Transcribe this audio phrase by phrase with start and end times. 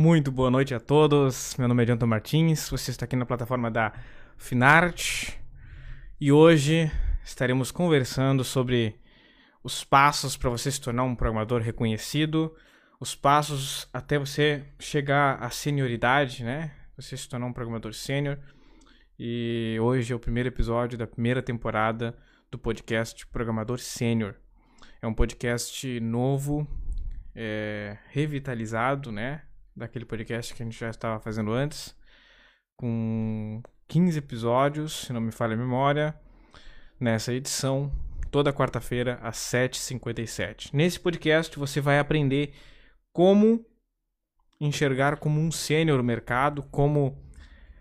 [0.00, 1.56] Muito boa noite a todos.
[1.58, 2.70] Meu nome é Jonathan Martins.
[2.70, 3.92] Você está aqui na plataforma da
[4.36, 5.30] Finart
[6.20, 6.88] e hoje
[7.24, 8.94] estaremos conversando sobre
[9.60, 12.54] os passos para você se tornar um programador reconhecido,
[13.00, 16.70] os passos até você chegar à senioridade, né?
[16.96, 18.38] Você se tornar um programador sênior.
[19.18, 22.16] E hoje é o primeiro episódio da primeira temporada
[22.52, 24.36] do podcast Programador Sênior.
[25.02, 26.68] É um podcast novo,
[27.34, 29.42] é, revitalizado, né?
[29.78, 31.94] Daquele podcast que a gente já estava fazendo antes,
[32.76, 36.18] com 15 episódios, se não me falha a memória,
[36.98, 37.92] nessa edição,
[38.28, 40.70] toda quarta-feira, às 7h57.
[40.72, 42.54] Nesse podcast você vai aprender
[43.12, 43.64] como
[44.60, 47.16] enxergar como um sênior o mercado, como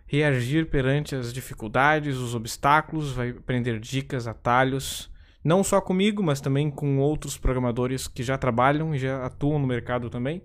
[0.06, 5.12] reagir perante as dificuldades, os obstáculos, vai aprender dicas, atalhos,
[5.44, 9.66] não só comigo, mas também com outros programadores que já trabalham e já atuam no
[9.66, 10.44] mercado também.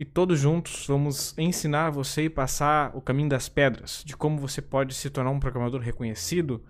[0.00, 4.62] E todos juntos vamos ensinar você e passar o caminho das pedras, de como você
[4.62, 6.64] pode se tornar um programador reconhecido,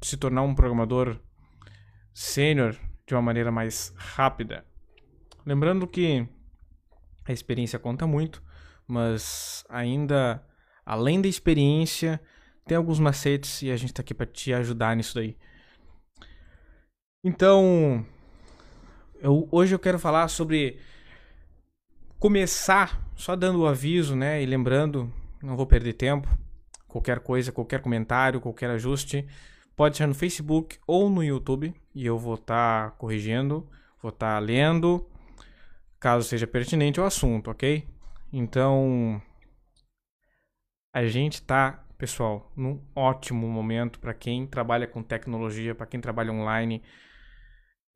[0.00, 1.18] se tornar um programador
[2.14, 4.64] sênior de uma maneira mais rápida.
[5.44, 6.28] Lembrando que
[7.26, 8.40] a experiência conta muito,
[8.86, 10.40] mas ainda
[10.86, 12.20] além da experiência,
[12.64, 15.36] tem alguns macetes e a gente está aqui para te ajudar nisso daí.
[17.24, 18.06] Então,
[19.20, 20.78] eu, hoje eu quero falar sobre
[22.20, 24.42] começar, só dando o aviso, né?
[24.42, 25.10] E lembrando,
[25.42, 26.28] não vou perder tempo.
[26.86, 29.26] Qualquer coisa, qualquer comentário, qualquer ajuste,
[29.74, 33.66] pode ser no Facebook ou no YouTube e eu vou estar tá corrigindo,
[34.02, 35.08] vou estar tá lendo,
[35.98, 37.88] caso seja pertinente o assunto, ok?
[38.30, 39.20] Então,
[40.92, 46.32] a gente está, pessoal, num ótimo momento para quem trabalha com tecnologia, para quem trabalha
[46.32, 46.82] online.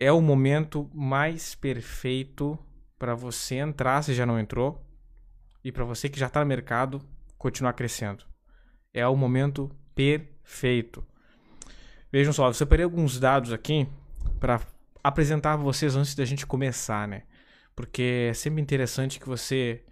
[0.01, 2.59] É o momento mais perfeito
[3.05, 4.83] para você entrar, se já não entrou,
[5.63, 8.25] e para você que já está no mercado continuar crescendo.
[8.95, 11.05] É o momento perfeito.
[12.11, 13.87] Vejam só, eu separei alguns dados aqui
[14.41, 14.59] para
[15.03, 17.25] apresentar vocês antes da gente começar, né?
[17.77, 19.85] Porque é sempre interessante que você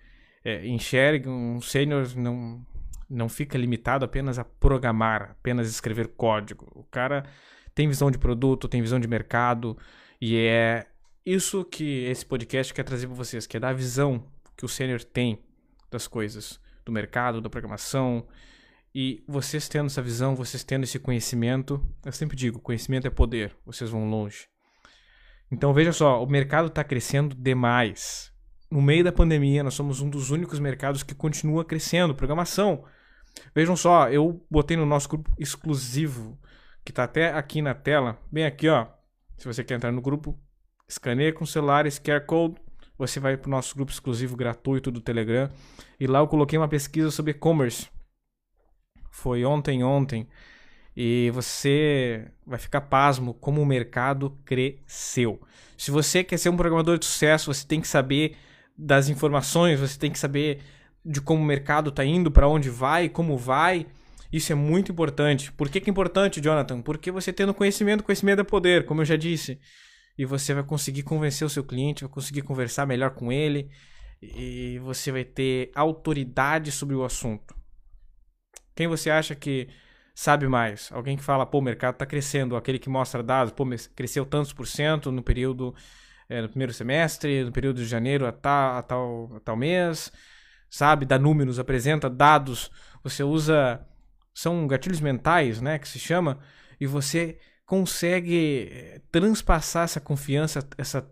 [0.42, 2.64] é, enxergue um sênior não
[3.10, 6.66] não fica limitado apenas a programar, apenas escrever código.
[6.74, 7.24] O cara
[7.74, 9.76] tem visão de produto, tem visão de mercado
[10.18, 10.86] e é
[11.24, 14.24] isso que esse podcast quer trazer para vocês, que é dar a visão
[14.56, 15.38] que o sênior tem
[15.90, 18.26] das coisas, do mercado, da programação.
[18.94, 23.56] E vocês tendo essa visão, vocês tendo esse conhecimento, eu sempre digo, conhecimento é poder,
[23.64, 24.48] vocês vão longe.
[25.50, 28.32] Então veja só, o mercado está crescendo demais.
[28.70, 32.14] No meio da pandemia, nós somos um dos únicos mercados que continua crescendo.
[32.14, 32.84] Programação,
[33.54, 36.38] Vejam só, eu botei no nosso grupo exclusivo,
[36.84, 38.86] que tá até aqui na tela, bem aqui, ó.
[39.36, 40.38] Se você quer entrar no grupo,
[40.88, 42.56] escaneia com o celular, esse QR Code,
[42.98, 45.50] você vai pro nosso grupo exclusivo gratuito do Telegram.
[45.98, 47.88] E lá eu coloquei uma pesquisa sobre e-commerce.
[49.10, 50.28] Foi ontem, ontem.
[50.97, 55.41] E você vai ficar pasmo como o mercado cresceu.
[55.76, 58.37] Se você quer ser um programador de sucesso, você tem que saber
[58.76, 60.60] das informações, você tem que saber
[61.04, 63.87] de como o mercado está indo, para onde vai, como vai.
[64.32, 65.53] Isso é muito importante.
[65.53, 66.81] Por que, que é importante, Jonathan?
[66.81, 69.59] Porque você tendo conhecimento, conhecimento é poder, como eu já disse.
[70.16, 73.70] E você vai conseguir convencer o seu cliente, vai conseguir conversar melhor com ele.
[74.20, 77.54] E você vai ter autoridade sobre o assunto.
[78.74, 79.68] Quem você acha que
[80.14, 80.90] sabe mais?
[80.92, 82.56] Alguém que fala, pô, o mercado está crescendo.
[82.56, 83.64] Aquele que mostra dados, pô,
[83.94, 85.74] cresceu tantos por cento no período,
[86.28, 90.12] é, no primeiro semestre, no período de janeiro a tal, a tal, a tal mês
[90.72, 91.04] sabe?
[91.04, 92.70] Dá números, apresenta dados.
[93.04, 93.86] Você usa.
[94.34, 95.78] São gatilhos mentais, né?
[95.78, 96.38] Que se chama.
[96.80, 101.08] E você consegue eh, transpassar essa confiança, essa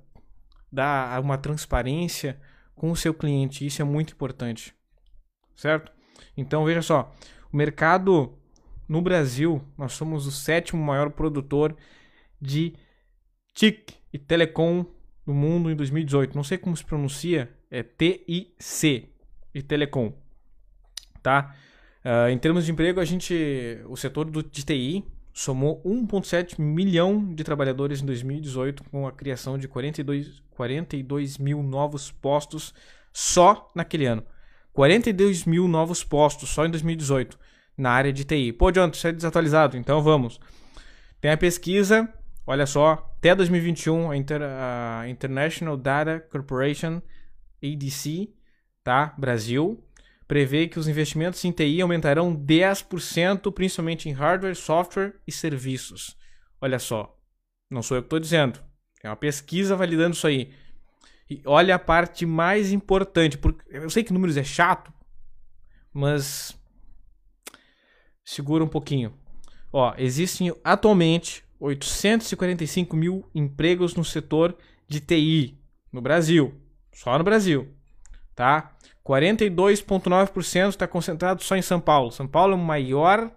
[0.71, 2.41] dar uma transparência
[2.75, 3.67] com o seu cliente.
[3.67, 4.75] Isso é muito importante.
[5.57, 5.93] Certo?
[6.37, 7.15] Então veja só,
[7.53, 8.39] o mercado
[8.89, 11.77] no Brasil, nós somos o sétimo maior produtor
[12.41, 12.75] de
[13.55, 14.85] TIC e telecom
[15.27, 16.35] no mundo em 2018.
[16.35, 19.09] Não sei como se pronuncia, é TIC,
[19.55, 20.13] e telecom,
[21.23, 21.55] tá?
[22.05, 27.35] Uh, em termos de emprego, a gente, o setor do, de TI somou 1,7 milhão
[27.35, 32.75] de trabalhadores em 2018 com a criação de 42, 42 mil novos postos
[33.13, 34.25] só naquele ano.
[34.73, 37.39] 42 mil novos postos só em 2018
[37.77, 38.53] na área de TI.
[38.53, 40.39] Pô, John, isso é desatualizado, então vamos.
[41.21, 42.09] Tem a pesquisa,
[42.47, 47.03] olha só, até 2021 a, Inter, a International Data Corporation,
[47.63, 48.33] ADC,
[48.83, 49.15] tá?
[49.19, 49.83] Brasil,
[50.31, 56.17] prevê que os investimentos em TI aumentarão 10%, principalmente em hardware, software e serviços.
[56.61, 57.19] Olha só,
[57.69, 58.63] não sou eu que estou dizendo,
[59.03, 60.55] é uma pesquisa validando isso aí.
[61.29, 64.93] E olha a parte mais importante, porque eu sei que números é chato,
[65.93, 66.57] mas
[68.25, 69.13] segura um pouquinho.
[69.73, 74.57] Ó, existem atualmente 845 mil empregos no setor
[74.87, 75.61] de TI
[75.93, 76.55] no Brasil,
[76.93, 77.75] só no Brasil,
[78.37, 78.77] tá?
[79.05, 82.11] 42,9% está concentrado só em São Paulo.
[82.13, 83.33] São Paulo é a maior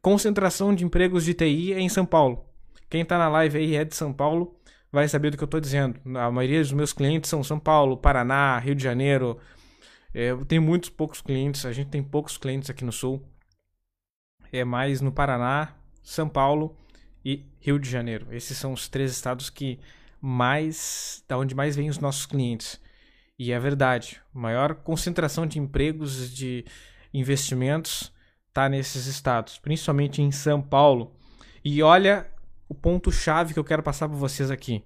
[0.00, 2.44] concentração de empregos de TI é em São Paulo.
[2.88, 4.56] Quem está na live aí é de São Paulo,
[4.92, 6.00] vai saber do que eu estou dizendo.
[6.16, 9.38] A maioria dos meus clientes são São Paulo, Paraná, Rio de Janeiro.
[10.14, 13.22] É, tenho muitos poucos clientes, a gente tem poucos clientes aqui no Sul.
[14.52, 16.76] É mais no Paraná, São Paulo
[17.24, 18.28] e Rio de Janeiro.
[18.30, 19.80] Esses são os três estados que
[20.20, 22.80] mais, da onde mais vêm os nossos clientes.
[23.38, 26.64] E é verdade, maior concentração de empregos, de
[27.12, 28.12] investimentos
[28.48, 31.14] está nesses estados, principalmente em São Paulo.
[31.62, 32.26] E olha
[32.68, 34.82] o ponto chave que eu quero passar para vocês aqui.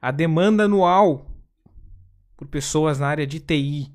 [0.00, 1.26] A demanda anual
[2.36, 3.92] por pessoas na área de TI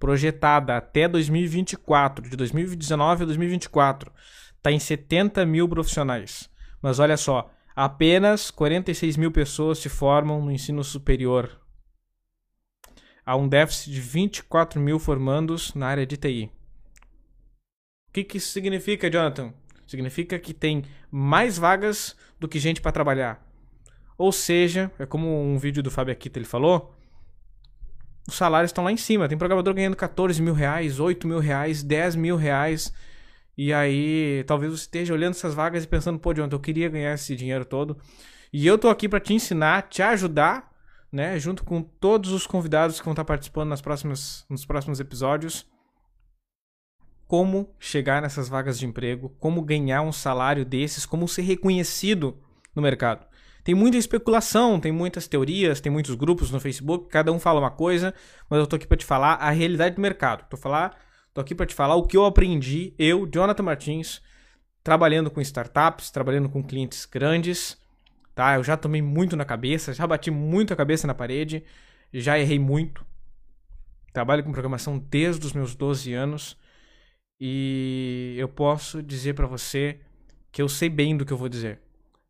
[0.00, 4.10] projetada até 2024, de 2019 a 2024,
[4.56, 6.48] está em 70 mil profissionais.
[6.80, 11.59] Mas olha só, apenas 46 mil pessoas se formam no ensino superior.
[13.24, 16.50] Há um déficit de 24 mil formandos na área de TI.
[18.08, 19.52] O que, que isso significa, Jonathan?
[19.86, 23.44] Significa que tem mais vagas do que gente para trabalhar.
[24.16, 26.94] Ou seja, é como um vídeo do Fábio Akita ele falou,
[28.26, 29.28] os salários estão lá em cima.
[29.28, 32.92] Tem programador ganhando 14 mil reais, 8 mil reais, 10 mil reais.
[33.56, 37.14] E aí, talvez você esteja olhando essas vagas e pensando, pô, Jonathan, eu queria ganhar
[37.14, 37.96] esse dinheiro todo.
[38.52, 40.69] E eu tô aqui para te ensinar, te ajudar,
[41.12, 41.38] né?
[41.38, 45.66] Junto com todos os convidados que vão estar participando nas próximas, nos próximos episódios.
[47.26, 52.38] Como chegar nessas vagas de emprego, como ganhar um salário desses, como ser reconhecido
[52.74, 53.26] no mercado.
[53.62, 57.70] Tem muita especulação, tem muitas teorias, tem muitos grupos no Facebook, cada um fala uma
[57.70, 58.14] coisa,
[58.48, 60.48] mas eu tô aqui para te falar a realidade do mercado.
[60.48, 60.96] Tô falar
[61.32, 64.20] Tô aqui para te falar o que eu aprendi, eu, Jonathan Martins,
[64.82, 67.79] trabalhando com startups, trabalhando com clientes grandes,
[68.40, 68.54] tá?
[68.54, 71.62] Eu já tomei muito na cabeça, já bati muito a cabeça na parede,
[72.10, 73.04] já errei muito.
[74.14, 76.56] Trabalho com programação desde os meus 12 anos
[77.38, 80.00] e eu posso dizer para você
[80.50, 81.80] que eu sei bem do que eu vou dizer.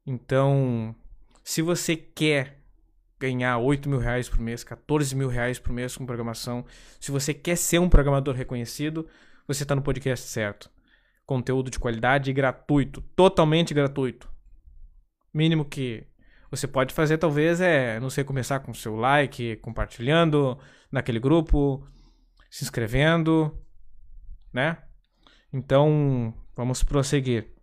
[0.04, 0.96] Então,
[1.44, 2.58] se você quer
[3.20, 6.64] ganhar 8 mil reais por mês, 14 mil reais por mês com programação.
[6.98, 9.06] Se você quer ser um programador reconhecido,
[9.46, 10.68] você está no podcast certo.
[11.24, 14.28] Conteúdo de qualidade e gratuito, totalmente gratuito.
[15.32, 16.06] Mínimo que
[16.50, 20.58] você pode fazer, talvez, é, não sei, começar com seu like, compartilhando
[20.90, 21.86] naquele grupo,
[22.50, 23.56] se inscrevendo,
[24.52, 24.78] né?
[25.52, 27.54] Então, vamos prosseguir.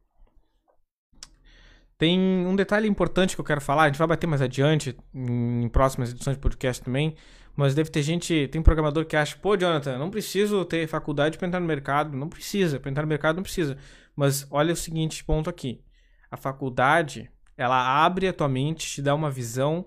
[1.97, 5.67] Tem um detalhe importante que eu quero falar, a gente vai bater mais adiante em
[5.69, 7.15] próximas edições de podcast também,
[7.55, 11.47] mas deve ter gente, tem programador que acha, pô, Jonathan, não preciso ter faculdade para
[11.47, 13.75] entrar no mercado, não precisa, para entrar no mercado não precisa.
[14.15, 15.83] Mas olha o seguinte ponto aqui.
[16.29, 19.85] A faculdade, ela abre a tua mente, te dá uma visão,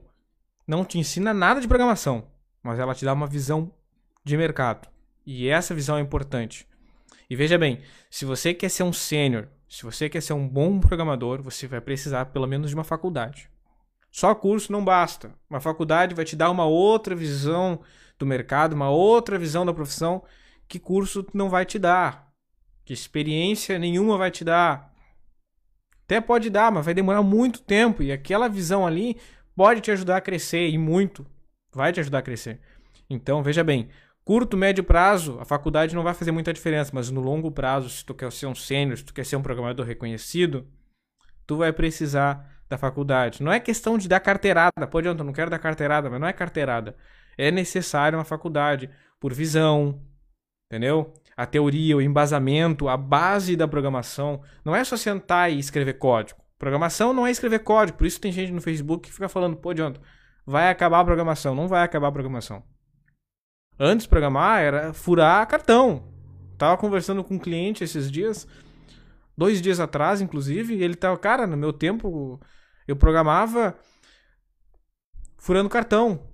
[0.66, 2.26] não te ensina nada de programação,
[2.62, 3.72] mas ela te dá uma visão
[4.24, 4.88] de mercado.
[5.24, 6.66] E essa visão é importante.
[7.28, 7.80] E veja bem,
[8.10, 11.80] se você quer ser um sênior, se você quer ser um bom programador, você vai
[11.80, 13.48] precisar pelo menos de uma faculdade.
[14.10, 15.32] Só curso não basta.
[15.48, 17.80] Uma faculdade vai te dar uma outra visão
[18.18, 20.24] do mercado, uma outra visão da profissão
[20.66, 22.32] que curso não vai te dar.
[22.84, 24.89] Que experiência nenhuma vai te dar.
[26.10, 29.16] Até pode dar, mas vai demorar muito tempo e aquela visão ali
[29.54, 31.24] pode te ajudar a crescer e muito.
[31.72, 32.58] Vai te ajudar a crescer.
[33.08, 33.88] Então, veja bem,
[34.24, 38.04] Curto, médio prazo, a faculdade não vai fazer muita diferença, mas no longo prazo, se
[38.04, 40.66] tu quer ser um sênior, se tu quer ser um programador reconhecido,
[41.46, 43.42] tu vai precisar da faculdade.
[43.42, 44.86] Não é questão de dar carteirada.
[44.88, 46.96] Pode, eu não quero dar carteirada, mas não é carteirada.
[47.38, 50.00] É necessário uma faculdade por visão,
[50.70, 51.12] entendeu?
[51.40, 54.42] A teoria, o embasamento, a base da programação.
[54.64, 56.40] Não é só sentar e escrever código.
[56.58, 57.96] Programação não é escrever código.
[57.96, 60.00] Por isso tem gente no Facebook que fica falando, pô, Jonathan,
[60.44, 61.54] vai acabar a programação.
[61.54, 62.62] Não vai acabar a programação
[63.80, 66.12] antes programar era furar cartão.
[66.58, 68.46] Tava conversando com um cliente esses dias,
[69.34, 72.38] dois dias atrás, inclusive, e ele tava, cara, no meu tempo
[72.86, 73.74] eu programava
[75.38, 76.28] furando cartão.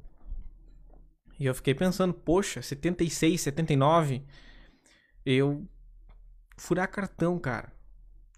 [1.39, 4.25] E eu fiquei pensando, poxa, 76, 79,
[5.27, 5.67] eu
[6.57, 7.73] furar cartão, cara.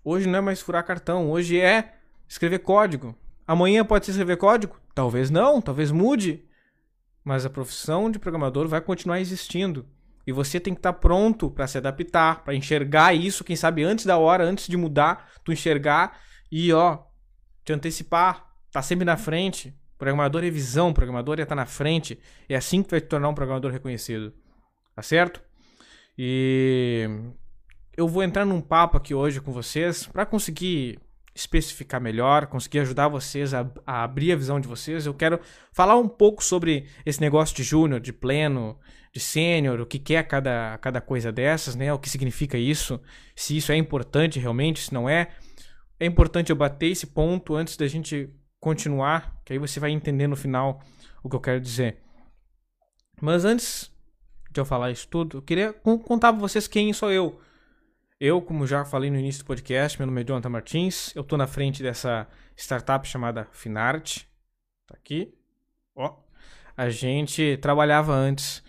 [0.02, 1.94] Hoje não é mais furar cartão, hoje é
[2.26, 3.14] escrever código.
[3.46, 4.80] Amanhã pode ser escrever código?
[4.94, 6.44] Talvez não, talvez mude
[7.24, 9.86] mas a profissão de programador vai continuar existindo.
[10.26, 14.06] E você tem que estar pronto para se adaptar, para enxergar isso, quem sabe antes
[14.06, 16.18] da hora, antes de mudar, tu enxergar
[16.50, 17.00] e ó,
[17.66, 22.20] te antecipar, tá sempre na frente, Programador é visão, programador é estar na frente.
[22.48, 24.32] É assim que vai te tornar um programador reconhecido.
[24.94, 25.42] Tá certo?
[26.18, 27.08] E
[27.96, 30.98] eu vou entrar num papo aqui hoje com vocês para conseguir
[31.32, 35.06] especificar melhor, conseguir ajudar vocês a, a, abrir a visão de vocês.
[35.06, 35.38] Eu quero
[35.72, 38.76] falar um pouco sobre esse negócio de júnior, de pleno,
[39.12, 41.92] de sênior, o que, que é cada, cada coisa dessas, né?
[41.92, 43.00] O que significa isso,
[43.36, 45.28] se isso é importante realmente, se não é.
[46.00, 50.26] É importante eu bater esse ponto antes da gente continuar, que aí você vai entender
[50.26, 50.82] no final
[51.22, 51.98] o que eu quero dizer.
[53.20, 53.92] Mas antes
[54.58, 57.40] de eu falar isso tudo, eu queria contar para vocês quem sou eu.
[58.20, 61.14] Eu, como já falei no início do podcast, meu nome é Jonathan Martins.
[61.14, 64.24] Eu estou na frente dessa startup chamada Finart.
[64.88, 65.32] Tá aqui.
[65.94, 66.16] Ó.
[66.76, 68.62] A gente trabalhava antes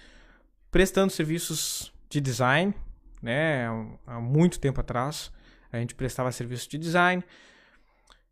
[0.70, 2.76] prestando serviços de design,
[3.24, 3.66] né?
[4.06, 5.32] Há muito tempo atrás.
[5.72, 7.24] A gente prestava serviço de design.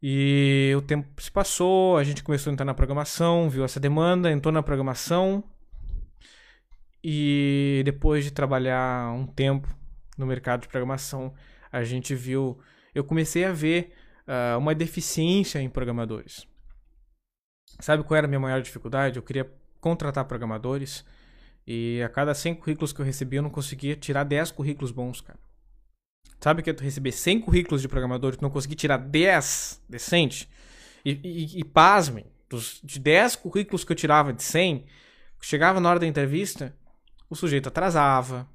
[0.01, 4.31] E o tempo se passou, a gente começou a entrar na programação, viu essa demanda,
[4.31, 5.43] entrou na programação.
[7.09, 9.73] E depois de trabalhar um tempo
[10.17, 11.33] no mercado de programação,
[11.71, 12.59] a gente viu,
[12.93, 13.93] eu comecei a ver
[14.27, 16.45] uh, uma deficiência em programadores.
[17.79, 19.15] Sabe qual era a minha maior dificuldade?
[19.15, 19.49] Eu queria
[19.79, 21.05] contratar programadores
[21.65, 25.21] e a cada 100 currículos que eu recebia, eu não conseguia tirar 10 currículos bons,
[25.21, 25.39] cara.
[26.41, 29.81] Sabe que é tu receber 100 currículos de programador e tu não conseguir tirar 10
[29.87, 30.49] decente?
[31.05, 34.85] E, e, e pasmem, dos, de 10 currículos que eu tirava de 100,
[35.39, 36.75] chegava na hora da entrevista,
[37.29, 38.47] o sujeito atrasava,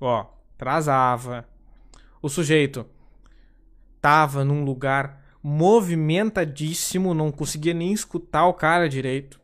[0.00, 1.46] Ó, atrasava.
[2.22, 2.86] O sujeito
[4.00, 9.40] tava num lugar movimentadíssimo, não conseguia nem escutar o cara direito.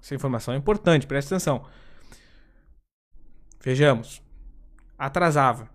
[0.00, 1.66] Essa informação é importante, presta atenção.
[3.60, 4.22] Vejamos.
[4.98, 5.68] Atrasava.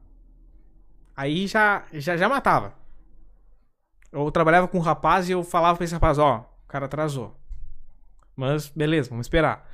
[1.15, 2.75] Aí já, já, já matava.
[4.11, 7.37] Eu trabalhava com um rapaz e eu falava pra esse rapaz, ó, o cara atrasou.
[8.35, 9.69] Mas beleza, vamos esperar.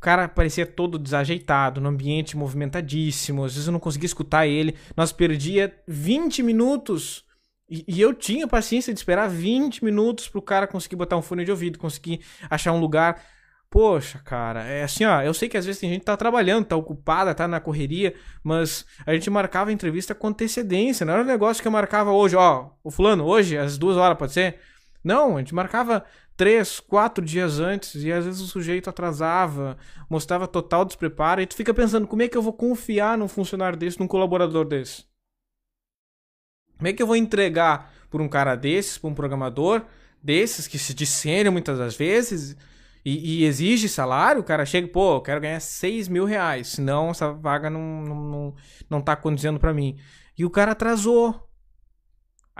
[0.00, 3.44] O cara parecia todo desajeitado, no ambiente movimentadíssimo.
[3.44, 4.74] Às vezes eu não conseguia escutar ele.
[4.96, 7.22] Nós perdia 20 minutos.
[7.68, 11.44] E, e eu tinha paciência de esperar 20 minutos pro cara conseguir botar um fone
[11.44, 13.22] de ouvido, conseguir achar um lugar.
[13.68, 15.20] Poxa, cara, é assim, ó.
[15.20, 18.14] Eu sei que às vezes tem gente que tá trabalhando, tá ocupada, tá na correria,
[18.42, 21.04] mas a gente marcava a entrevista com antecedência.
[21.04, 22.70] Não era um negócio que eu marcava hoje, ó.
[22.82, 24.60] O fulano, hoje, às duas horas, pode ser?
[25.04, 26.06] Não, a gente marcava
[26.40, 29.76] três, quatro dias antes e às vezes o sujeito atrasava,
[30.08, 33.78] mostrava total despreparo e tu fica pensando como é que eu vou confiar num funcionário
[33.78, 35.04] desse, num colaborador desse?
[36.78, 39.84] Como é que eu vou entregar por um cara desses, por um programador
[40.22, 42.56] desses que se disseram muitas das vezes
[43.04, 44.40] e, e, exige salário?
[44.40, 48.14] O cara chega, pô, eu quero ganhar 6 mil reais, senão essa vaga não, não,
[48.14, 48.54] não,
[48.88, 49.98] não tá condizendo para mim.
[50.38, 51.49] E o cara atrasou.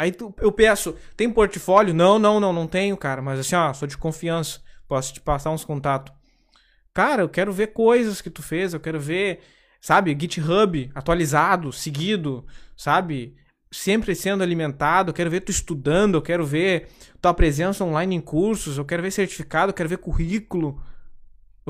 [0.00, 1.92] Aí tu, eu peço, tem portfólio?
[1.92, 3.20] Não, não, não, não tenho, cara.
[3.20, 4.62] Mas assim, ó, sou de confiança.
[4.88, 6.10] Posso te passar uns contatos.
[6.94, 9.40] Cara, eu quero ver coisas que tu fez, eu quero ver,
[9.78, 13.36] sabe, GitHub atualizado, seguido, sabe?
[13.70, 16.88] Sempre sendo alimentado, eu quero ver tu estudando, eu quero ver
[17.20, 20.82] tua presença online em cursos, eu quero ver certificado, eu quero ver currículo,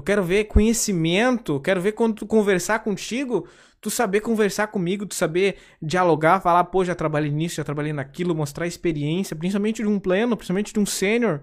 [0.01, 3.47] eu quero ver conhecimento, quero ver quando tu conversar contigo,
[3.83, 8.35] tu saber conversar comigo, tu saber dialogar, falar, pô, já trabalhei nisso, já trabalhei naquilo,
[8.35, 11.43] mostrar experiência, principalmente de um pleno, principalmente de um sênior.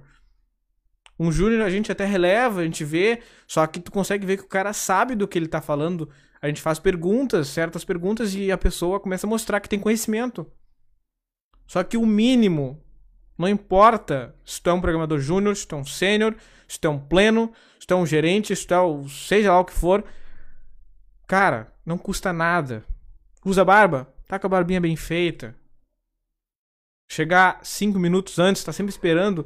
[1.19, 4.43] Um júnior a gente até releva, a gente vê, só que tu consegue ver que
[4.43, 6.09] o cara sabe do que ele tá falando.
[6.41, 10.51] A gente faz perguntas, certas perguntas, e a pessoa começa a mostrar que tem conhecimento.
[11.67, 12.83] Só que o mínimo,
[13.37, 16.35] não importa se tu é um programador júnior, se tu é um sênior,
[16.67, 17.53] se tu é um pleno,
[17.87, 20.03] tu é um gerente, se tu é o, seja lá o que for,
[21.27, 22.85] Cara, não custa nada.
[23.45, 24.07] Usa barba?
[24.25, 25.53] Tá com a barbinha bem feita.
[27.09, 29.45] Chegar cinco minutos antes, tá sempre esperando.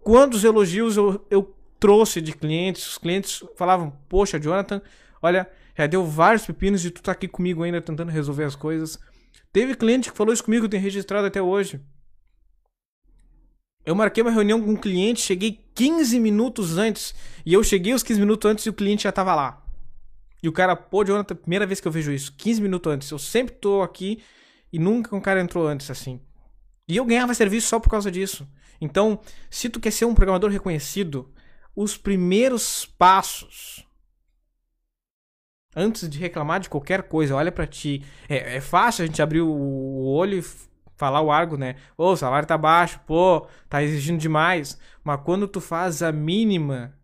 [0.00, 2.86] Quantos elogios eu, eu trouxe de clientes?
[2.86, 4.80] Os clientes falavam: Poxa, Jonathan,
[5.20, 8.98] olha, já deu vários pepinos e tu tá aqui comigo ainda tentando resolver as coisas.
[9.52, 11.80] Teve cliente que falou isso comigo, tem registrado até hoje.
[13.84, 17.14] Eu marquei uma reunião com um cliente, cheguei 15 minutos antes.
[17.44, 19.64] E eu cheguei os 15 minutos antes e o cliente já tava lá.
[20.42, 23.10] E o cara, pô, Jonathan, primeira vez que eu vejo isso, 15 minutos antes.
[23.10, 24.22] Eu sempre tô aqui
[24.72, 26.20] e nunca um cara entrou antes assim.
[26.86, 28.48] E eu ganhava serviço só por causa disso.
[28.80, 29.20] Então,
[29.50, 31.32] se tu quer ser um programador reconhecido,
[31.74, 33.84] os primeiros passos
[35.74, 38.04] antes de reclamar de qualquer coisa, olha para ti.
[38.28, 40.44] É, é, fácil a gente abrir o olho e
[40.98, 41.76] falar o argo, né?
[41.96, 44.78] Ô, o salário tá baixo, pô, tá exigindo demais.
[45.02, 46.98] Mas quando tu faz a mínima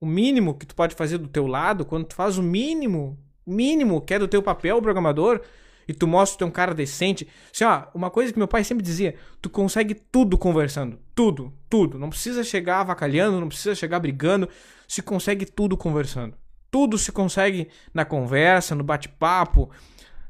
[0.00, 4.00] o mínimo que tu pode fazer do teu lado, quando tu faz o mínimo, mínimo
[4.00, 5.40] que é do teu papel, programador,
[5.86, 7.26] e tu mostra que tu é um cara decente.
[7.52, 10.98] Assim, ó, uma coisa que meu pai sempre dizia, tu consegue tudo conversando.
[11.14, 11.98] Tudo, tudo.
[11.98, 14.48] Não precisa chegar avacalhando, não precisa chegar brigando.
[14.86, 16.36] Se consegue tudo conversando.
[16.70, 19.70] Tudo se consegue na conversa, no bate-papo,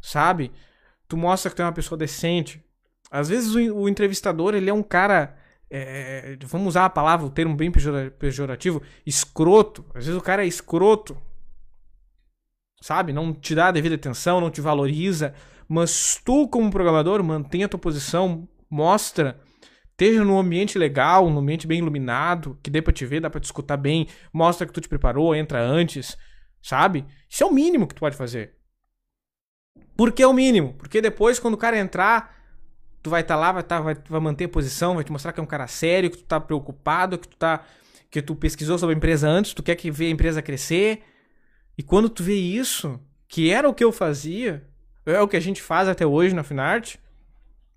[0.00, 0.52] sabe?
[1.08, 2.64] Tu mostra que tu é uma pessoa decente.
[3.10, 5.36] Às vezes o, o entrevistador, ele é um cara
[5.70, 9.84] é, vamos usar a palavra, o termo bem pejorativo, escroto.
[9.94, 11.16] Às vezes o cara é escroto,
[12.80, 13.12] sabe?
[13.12, 15.34] Não te dá a devida atenção, não te valoriza.
[15.68, 19.38] Mas tu, como programador, mantenha a tua posição, mostra,
[19.90, 23.40] esteja num ambiente legal, num ambiente bem iluminado, que dê pra te ver, dá pra
[23.40, 26.16] te escutar bem, mostra que tu te preparou, entra antes,
[26.62, 27.04] sabe?
[27.28, 28.54] Isso é o mínimo que tu pode fazer.
[29.94, 30.72] Por que é o mínimo?
[30.74, 32.37] Porque depois, quando o cara entrar,
[33.02, 35.32] tu vai estar tá lá, vai, tá, vai, vai manter a posição, vai te mostrar
[35.32, 37.64] que é um cara sério, que tu tá preocupado, que tu tá.
[38.10, 41.02] que tu pesquisou sobre a empresa antes, tu quer que ver a empresa crescer.
[41.76, 44.66] E quando tu vê isso, que era o que eu fazia,
[45.06, 46.96] é o que a gente faz até hoje na Finart,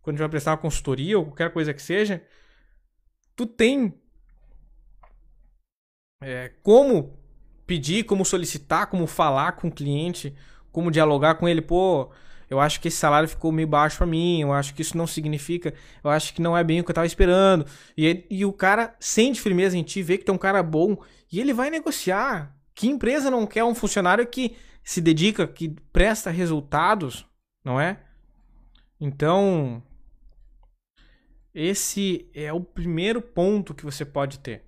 [0.01, 2.23] quando a gente vai prestar uma consultoria ou qualquer coisa que seja,
[3.35, 3.93] tu tem
[6.21, 7.19] é, como
[7.65, 10.35] pedir, como solicitar, como falar com o cliente,
[10.71, 12.11] como dialogar com ele, pô,
[12.51, 15.08] eu acho que esse salário ficou meio baixo para mim, eu acho que isso não
[15.08, 17.65] significa, eu acho que não é bem o que eu tava esperando.
[17.98, 20.98] E, e o cara sente firmeza em ti, vê que tu é um cara bom
[21.31, 22.53] e ele vai negociar.
[22.75, 27.25] Que empresa não quer um funcionário que se dedica, que presta resultados,
[27.63, 28.01] não é?
[29.00, 29.81] Então,
[31.55, 34.62] esse é o primeiro ponto que você pode ter.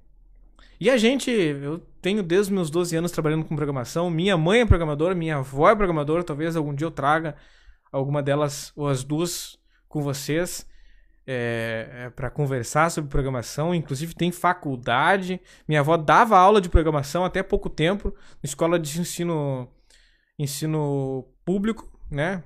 [0.79, 4.09] E a gente, eu tenho desde os meus 12 anos trabalhando com programação.
[4.09, 6.23] Minha mãe é programadora, minha avó é programadora.
[6.23, 7.35] Talvez algum dia eu traga
[7.93, 9.57] alguma delas ou as duas
[9.87, 10.67] com vocês
[11.25, 13.73] é, é, para conversar sobre programação.
[13.73, 15.39] Inclusive tem faculdade.
[15.67, 19.71] Minha avó dava aula de programação até pouco tempo na escola de ensino
[20.37, 22.43] ensino público, né?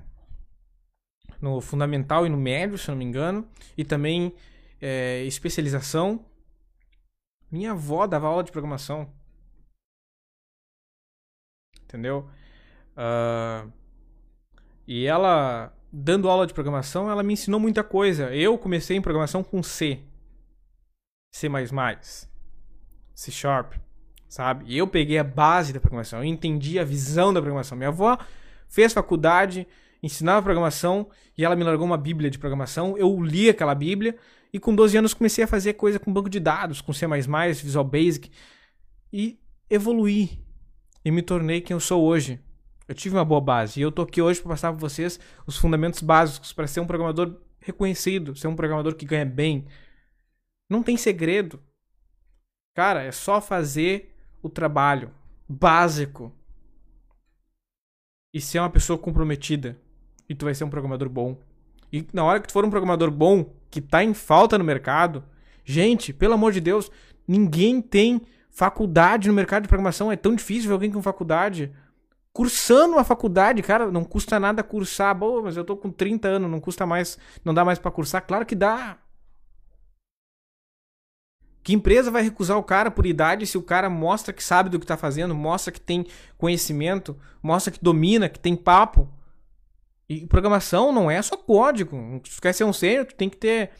[1.41, 4.35] No fundamental e no médio, se não me engano, e também
[4.81, 6.25] é, especialização.
[7.49, 9.11] Minha avó dava aula de programação.
[11.83, 12.29] Entendeu?
[12.97, 13.71] Uh,
[14.87, 18.33] e ela, dando aula de programação, ela me ensinou muita coisa.
[18.33, 19.99] Eu comecei em programação com C.
[21.31, 21.47] C++.
[23.13, 23.73] C Sharp.
[24.29, 24.65] Sabe?
[24.67, 26.19] E eu peguei a base da programação.
[26.19, 27.77] Eu entendi a visão da programação.
[27.77, 28.17] Minha avó
[28.67, 29.67] fez faculdade,
[30.01, 32.97] ensinava programação e ela me largou uma bíblia de programação.
[32.97, 34.17] Eu li aquela bíblia
[34.53, 37.85] e com 12 anos comecei a fazer coisa com banco de dados, com C++, Visual
[37.85, 38.31] Basic
[39.11, 40.39] e evoluí
[41.03, 42.39] e me tornei quem eu sou hoje.
[42.87, 45.57] Eu tive uma boa base e eu tô aqui hoje para passar para vocês os
[45.57, 49.65] fundamentos básicos para ser um programador reconhecido, ser um programador que ganha bem.
[50.69, 51.61] Não tem segredo.
[52.73, 55.11] Cara, é só fazer o trabalho
[55.49, 56.33] básico
[58.33, 59.77] e ser uma pessoa comprometida
[60.29, 61.37] e tu vai ser um programador bom.
[61.91, 65.23] E na hora que tu for um programador bom, que tá em falta no mercado,
[65.65, 66.89] gente, pelo amor de Deus,
[67.27, 71.71] ninguém tem faculdade no mercado de programação, é tão difícil ver alguém com faculdade
[72.37, 75.15] cursando a faculdade, cara, não custa nada cursar.
[75.15, 78.21] Boa, mas eu tô com 30 anos, não custa mais, não dá mais para cursar.
[78.27, 78.99] Claro que dá.
[81.63, 84.79] Que empresa vai recusar o cara por idade se o cara mostra que sabe do
[84.79, 86.05] que tá fazendo, mostra que tem
[86.37, 89.11] conhecimento, mostra que domina, que tem papo?
[90.07, 92.21] E programação não é só código.
[92.23, 93.71] Se tu quer ser um sênior, tu tem que ter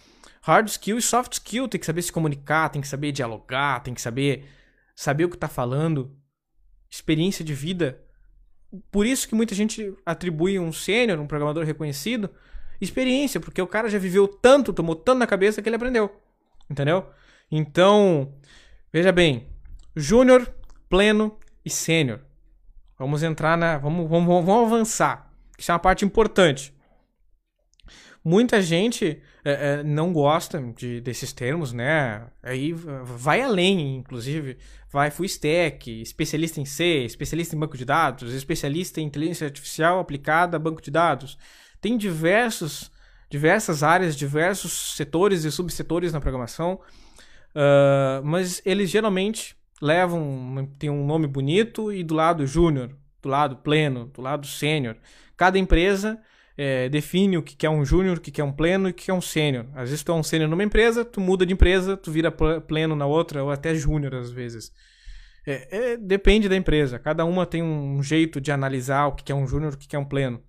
[0.41, 3.93] hard skill e soft skill, tem que saber se comunicar, tem que saber dialogar, tem
[3.93, 4.49] que saber
[4.95, 6.17] saber o que tá falando,
[6.89, 8.06] experiência de vida
[8.91, 12.30] por isso que muita gente atribui um sênior, um programador reconhecido,
[12.82, 16.15] experiência, porque o cara já viveu tanto, tomou tanto na cabeça que ele aprendeu.
[16.69, 17.10] Entendeu?
[17.49, 18.34] Então,
[18.91, 19.47] veja bem,
[19.95, 20.53] júnior,
[20.89, 22.19] pleno e sênior.
[22.97, 23.77] Vamos entrar na.
[23.77, 25.32] Vamos, vamos, vamos avançar.
[25.58, 26.73] Isso é uma parte importante.
[28.23, 32.27] Muita gente é, é, não gosta de, desses termos, né?
[32.43, 34.57] Aí vai além, inclusive.
[34.91, 39.99] Vai full stack, especialista em C, especialista em banco de dados, especialista em inteligência artificial
[39.99, 41.38] aplicada a banco de dados.
[41.79, 42.91] Tem diversos,
[43.29, 46.81] diversas áreas, diversos setores e subsetores na programação,
[47.55, 53.55] uh, mas eles geralmente levam, tem um nome bonito e do lado júnior, do lado
[53.55, 54.97] pleno, do lado sênior.
[55.38, 56.19] Cada empresa
[56.57, 59.11] é, define o que é um júnior, o que é um pleno e o que
[59.11, 59.67] é um sênior.
[59.75, 62.95] Às vezes tu é um sênior numa empresa, tu muda de empresa, tu vira pleno
[62.95, 64.71] na outra, ou até júnior às vezes.
[65.45, 66.97] É, é, depende da empresa.
[66.97, 69.99] Cada uma tem um jeito de analisar o que é um júnior, o que é
[69.99, 70.43] um pleno.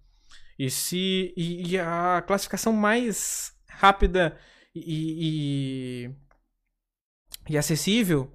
[0.58, 4.36] E se e, e a classificação mais rápida
[4.74, 6.10] e, e,
[7.50, 8.32] e acessível,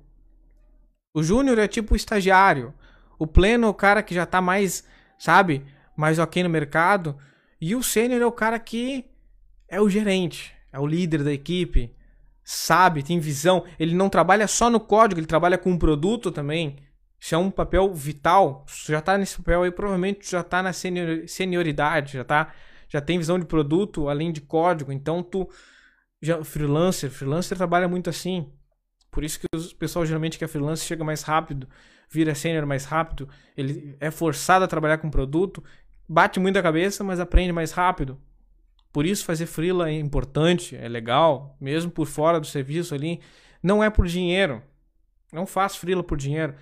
[1.14, 2.74] o júnior é tipo o estagiário.
[3.18, 5.66] O pleno é o cara que já está mais, sabe,
[5.98, 7.18] mais ok no mercado.
[7.66, 9.06] E o sênior é o cara que
[9.70, 11.96] é o gerente, é o líder da equipe,
[12.44, 13.64] sabe, tem visão.
[13.80, 16.76] Ele não trabalha só no código, ele trabalha com o produto também.
[17.18, 18.66] Isso é um papel vital.
[18.66, 22.54] Tu já tá nesse papel aí, provavelmente já tá na senior, senioridade, já tá,
[22.90, 24.92] já tem visão de produto além de código.
[24.92, 25.50] Então tu
[26.22, 28.52] já freelancer, freelancer trabalha muito assim.
[29.10, 31.70] Por isso que o pessoal geralmente que é freelancer chega mais rápido,
[32.10, 35.64] vira sênior mais rápido, ele é forçado a trabalhar com produto,
[36.14, 38.20] bate muito a cabeça, mas aprende mais rápido.
[38.92, 43.20] Por isso fazer freela é importante, é legal, mesmo por fora do serviço ali,
[43.64, 44.62] não é por dinheiro.
[45.32, 46.54] Não faz freela por dinheiro.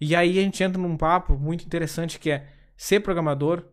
[0.00, 2.46] E aí a gente entra num papo muito interessante que é
[2.76, 3.64] ser programador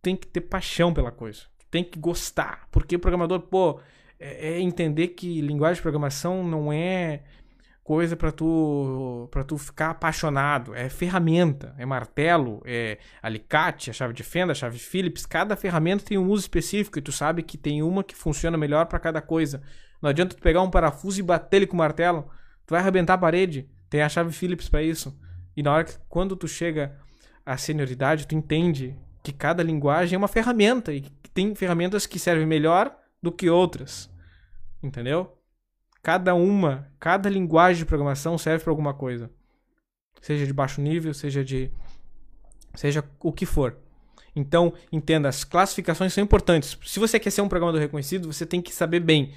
[0.00, 1.42] tem que ter paixão pela coisa.
[1.70, 2.66] Tem que gostar.
[2.70, 3.80] Porque programador, pô,
[4.18, 7.22] é, é entender que linguagem de programação não é
[7.82, 10.74] coisa para tu para tu ficar apaixonado.
[10.74, 15.26] É ferramenta, é martelo, é alicate, a chave de fenda, a chave Phillips.
[15.26, 18.86] Cada ferramenta tem um uso específico e tu sabe que tem uma que funciona melhor
[18.86, 19.62] para cada coisa.
[20.00, 22.28] Não adianta tu pegar um parafuso e bater ele com o martelo,
[22.66, 23.68] tu vai arrebentar a parede.
[23.88, 25.16] Tem a chave Phillips para isso.
[25.56, 26.98] E na hora que quando tu chega
[27.44, 32.18] à senioridade, tu entende que cada linguagem é uma ferramenta e que tem ferramentas que
[32.18, 34.10] servem melhor do que outras.
[34.82, 35.38] Entendeu?
[36.02, 39.30] Cada uma, cada linguagem de programação serve para alguma coisa.
[40.20, 41.70] Seja de baixo nível, seja de
[42.74, 43.76] seja o que for.
[44.34, 46.76] Então, entenda, as classificações são importantes.
[46.84, 49.32] Se você quer ser um programador reconhecido, você tem que saber bem.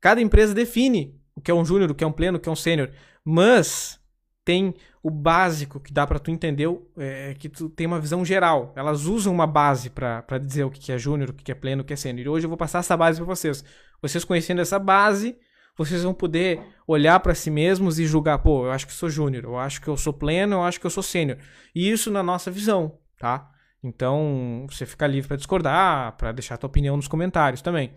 [0.00, 2.48] Cada empresa define o que é um júnior, o que é um pleno, o que
[2.48, 2.90] é um sênior,
[3.24, 4.00] mas
[4.44, 8.72] tem o básico que dá para tu entender, é, que tu tem uma visão geral.
[8.74, 11.84] Elas usam uma base para dizer o que é júnior, o que é pleno, o
[11.84, 12.26] que é sênior.
[12.26, 13.62] E hoje eu vou passar essa base para vocês.
[14.00, 15.36] Vocês conhecendo essa base,
[15.78, 19.44] vocês vão poder olhar para si mesmos e julgar, pô, eu acho que sou júnior,
[19.44, 21.38] eu acho que eu sou pleno, eu acho que eu sou sênior.
[21.72, 23.48] E isso na nossa visão, tá?
[23.80, 27.92] Então, você fica livre para discordar, para deixar a tua opinião nos comentários também.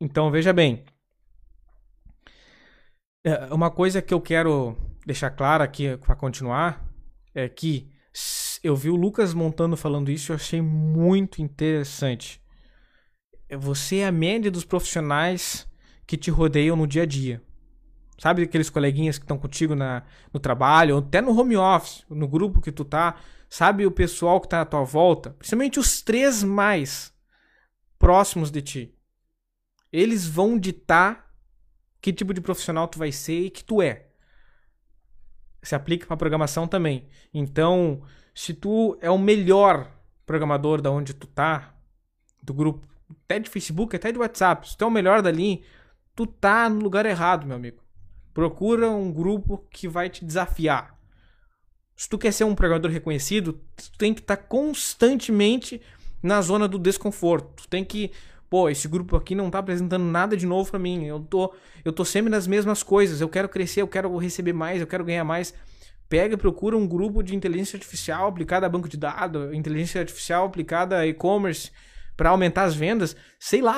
[0.00, 0.84] Então, veja bem.
[3.22, 6.82] É, uma coisa que eu quero deixar clara aqui para continuar
[7.34, 7.92] é que
[8.62, 12.40] eu vi o Lucas montando falando isso e eu achei muito interessante.
[13.58, 15.68] Você é a média dos profissionais
[16.06, 17.42] que te rodeiam no dia a dia.
[18.18, 22.26] Sabe aqueles coleguinhas que estão contigo na, no trabalho, ou até no home office, no
[22.26, 23.16] grupo que tu tá.
[23.48, 25.30] Sabe o pessoal que tá à tua volta?
[25.30, 27.12] Principalmente os três mais
[27.98, 28.94] próximos de ti.
[29.92, 31.30] Eles vão ditar
[32.00, 34.06] que tipo de profissional tu vai ser e que tu é
[35.66, 37.06] se aplica para programação também.
[37.34, 38.02] Então,
[38.34, 39.90] se tu é o melhor
[40.24, 41.74] programador da onde tu tá,
[42.42, 42.86] do grupo,
[43.24, 45.64] até de Facebook, até de WhatsApp, se tu é o melhor dali,
[46.16, 47.84] tu tá no lugar errado, meu amigo.
[48.34, 50.98] Procura um grupo que vai te desafiar.
[51.94, 55.80] Se tu quer ser um programador reconhecido, tu tem que estar tá constantemente
[56.22, 57.62] na zona do desconforto.
[57.62, 58.10] Tu tem que
[58.48, 61.04] pô, esse grupo aqui não tá apresentando nada de novo para mim.
[61.04, 61.52] Eu tô,
[61.84, 63.20] eu tô sempre nas mesmas coisas.
[63.20, 65.54] Eu quero crescer, eu quero receber mais, eu quero ganhar mais.
[66.08, 70.46] Pega e procura um grupo de inteligência artificial aplicada a banco de dados, inteligência artificial
[70.46, 71.72] aplicada a e-commerce
[72.16, 73.76] para aumentar as vendas, sei lá,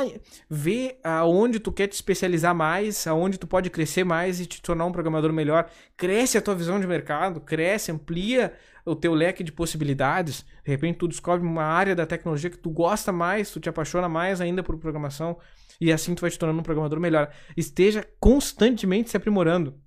[0.48, 4.86] vê aonde tu quer te especializar mais, aonde tu pode crescer mais e te tornar
[4.86, 5.68] um programador melhor.
[5.96, 8.52] Cresce a tua visão de mercado, cresce, amplia
[8.84, 10.44] o teu leque de possibilidades.
[10.64, 14.08] De repente tu descobre uma área da tecnologia que tu gosta mais, tu te apaixona
[14.08, 15.38] mais ainda por programação
[15.80, 17.32] e assim tu vai te tornando um programador melhor.
[17.56, 19.80] Esteja constantemente se aprimorando.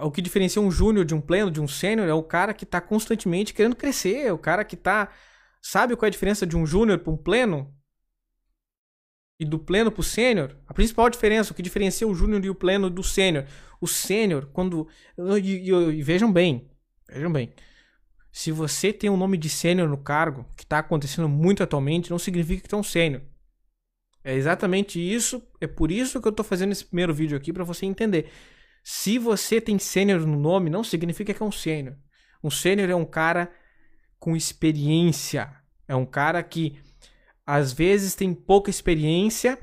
[0.00, 2.64] O que diferencia um júnior de um pleno, de um sênior, é o cara que
[2.64, 5.10] está constantemente querendo crescer, é o cara que está.
[5.62, 7.72] Sabe qual é a diferença de um júnior para um pleno?
[9.38, 10.56] E do pleno para o sênior?
[10.66, 13.46] A principal diferença, o que diferencia o júnior e o pleno do sênior.
[13.80, 14.88] O sênior, quando.
[15.42, 16.68] E, e, e, vejam bem,
[17.12, 17.52] Vejam bem.
[18.32, 22.18] Se você tem um nome de sênior no cargo, que está acontecendo muito atualmente, não
[22.18, 23.22] significa que é um sênior.
[24.24, 27.64] É exatamente isso, é por isso que eu estou fazendo esse primeiro vídeo aqui para
[27.64, 28.30] você entender.
[28.82, 31.96] Se você tem sênior no nome, não significa que é um sênior.
[32.42, 33.52] Um sênior é um cara
[34.22, 35.52] com experiência.
[35.88, 36.78] É um cara que
[37.44, 39.58] às vezes tem pouca experiência,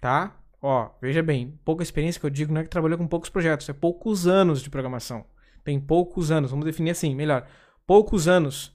[0.00, 0.38] tá?
[0.60, 3.68] Ó, veja bem, pouca experiência que eu digo não é que trabalhou com poucos projetos,
[3.68, 5.24] é poucos anos de programação
[5.66, 7.44] tem poucos anos, vamos definir assim, melhor,
[7.84, 8.72] poucos anos,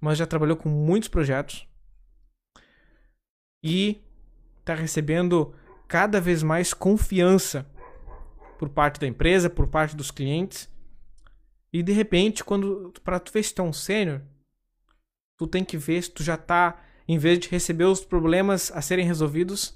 [0.00, 1.68] mas já trabalhou com muitos projetos
[3.62, 4.02] e
[4.58, 5.54] está recebendo
[5.86, 7.70] cada vez mais confiança
[8.58, 10.66] por parte da empresa, por parte dos clientes.
[11.70, 14.22] E de repente, quando para tu ver se tu é um sênior,
[15.40, 18.82] tu tem que ver se tu já tá, em vez de receber os problemas a
[18.82, 19.74] serem resolvidos,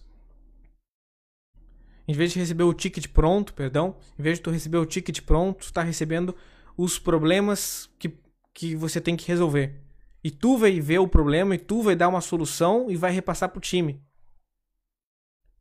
[2.07, 5.23] em vez de receber o ticket pronto, perdão, em vez de tu receber o ticket
[5.23, 6.37] pronto, tu tá recebendo
[6.77, 8.13] os problemas que,
[8.53, 9.81] que você tem que resolver.
[10.23, 13.49] E tu vai ver o problema e tu vai dar uma solução e vai repassar
[13.49, 14.03] pro time.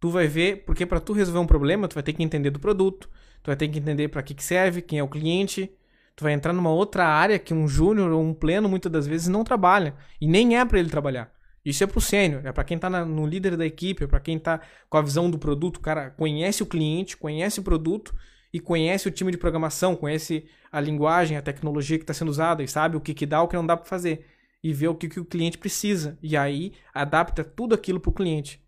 [0.01, 2.59] Tu vai ver, porque para tu resolver um problema, tu vai ter que entender do
[2.59, 3.09] produto,
[3.41, 5.73] tu vai ter que entender para que que serve, quem é o cliente,
[6.15, 9.27] tu vai entrar numa outra área que um júnior ou um pleno muitas das vezes
[9.27, 11.31] não trabalha e nem é para ele trabalhar.
[11.65, 14.19] Isso é pro sênior, é para quem tá na, no líder da equipe, é para
[14.19, 18.13] quem tá com a visão do produto, o cara conhece o cliente, conhece o produto
[18.51, 22.61] e conhece o time de programação, conhece a linguagem, a tecnologia que está sendo usada
[22.61, 24.25] e sabe o que, que dá, o que não dá para fazer
[24.61, 28.13] e vê o que, que o cliente precisa e aí adapta tudo aquilo para o
[28.13, 28.61] cliente.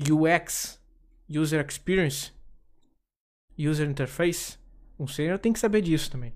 [0.00, 0.80] UX,
[1.28, 2.32] User Experience,
[3.58, 4.58] User Interface,
[4.98, 6.32] um sênior tem que saber disso também.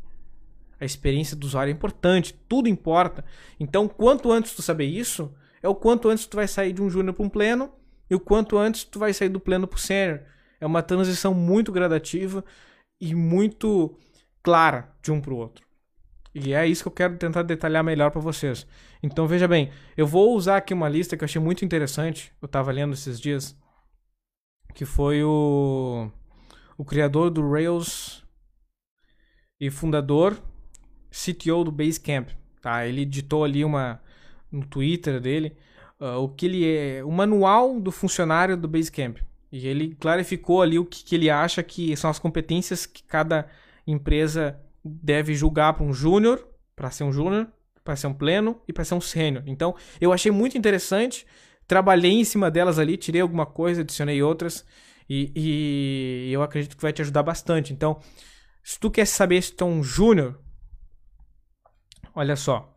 [0.82, 3.24] A experiência do usuário é importante, tudo importa.
[3.60, 6.90] Então, quanto antes tu saber isso, é o quanto antes tu vai sair de um
[6.90, 7.70] júnior para um pleno
[8.10, 10.22] e o quanto antes tu vai sair do pleno para o sênior.
[10.60, 12.44] É uma transição muito gradativa
[13.00, 13.96] e muito
[14.42, 15.64] clara de um para o outro.
[16.34, 18.66] E é isso que eu quero tentar detalhar melhor para vocês.
[19.00, 22.32] Então veja bem, eu vou usar aqui uma lista que eu achei muito interessante.
[22.42, 23.56] Eu estava lendo esses dias,
[24.74, 26.10] que foi o
[26.76, 28.26] o criador do Rails
[29.60, 30.36] e fundador
[31.12, 32.86] CTO do Basecamp, tá?
[32.86, 34.00] Ele editou ali uma
[34.50, 35.56] no Twitter dele
[36.02, 39.18] uh, o que ele é, o manual do funcionário do Basecamp.
[39.52, 43.46] E ele clarificou ali o que, que ele acha que são as competências que cada
[43.86, 47.46] empresa deve julgar para um júnior, para ser um júnior,
[47.84, 49.44] para ser um pleno e para ser um sênior.
[49.46, 51.26] Então, eu achei muito interessante,
[51.68, 54.64] trabalhei em cima delas ali, tirei alguma coisa, adicionei outras
[55.08, 57.72] e, e eu acredito que vai te ajudar bastante.
[57.72, 58.00] Então,
[58.62, 60.40] se tu quer saber se tu é um júnior,
[62.14, 62.72] olha só,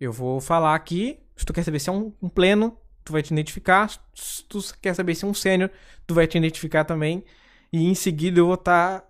[0.00, 1.20] eu vou falar aqui.
[1.36, 3.88] Se tu quer saber se é um, um pleno, tu vai te identificar.
[4.14, 5.70] Se tu quer saber se é um sênior,
[6.06, 7.24] tu vai te identificar também.
[7.72, 9.08] E em seguida eu vou estar tá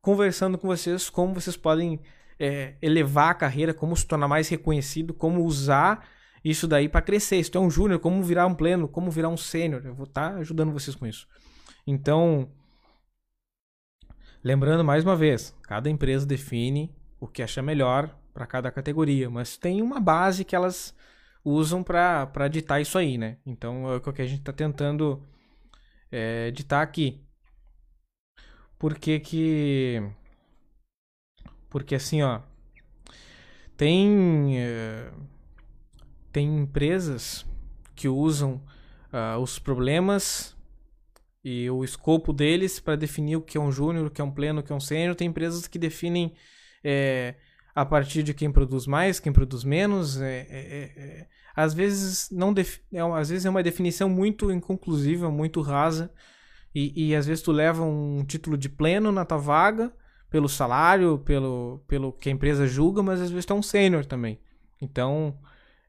[0.00, 2.00] conversando com vocês como vocês podem
[2.38, 6.08] é, elevar a carreira, como se tornar mais reconhecido, como usar
[6.44, 7.42] isso daí para crescer.
[7.42, 9.82] Se tu é um júnior, como virar um pleno, como virar um sênior.
[9.84, 11.28] Eu vou estar tá ajudando vocês com isso.
[11.86, 12.50] Então,
[14.42, 19.58] lembrando mais uma vez, cada empresa define o que acha melhor para cada categoria, mas
[19.58, 20.96] tem uma base que elas
[21.44, 23.36] usam para ditar isso aí, né?
[23.44, 25.22] Então é o que a gente está tentando
[26.10, 27.20] é, ditar aqui.
[28.78, 30.02] Porque que.
[31.68, 32.40] Porque assim, ó.
[33.76, 34.58] Tem.
[34.58, 35.12] É,
[36.32, 37.44] tem empresas
[37.94, 38.54] que usam
[39.12, 40.56] uh, os problemas
[41.44, 44.30] e o escopo deles para definir o que é um júnior, o que é um
[44.30, 45.14] pleno, o que é um sênior.
[45.14, 46.32] Tem empresas que definem
[46.82, 47.34] é,
[47.74, 50.20] a partir de quem produz mais, quem produz menos.
[50.20, 52.54] É, é, é às vezes não
[52.92, 56.12] é, às vezes é uma definição muito inconclusiva, muito rasa.
[56.74, 59.92] E, e às vezes tu leva um título de pleno na tua vaga,
[60.30, 64.06] pelo salário, pelo, pelo que a empresa julga, mas às vezes tu é um sênior
[64.06, 64.40] também.
[64.80, 65.36] Então,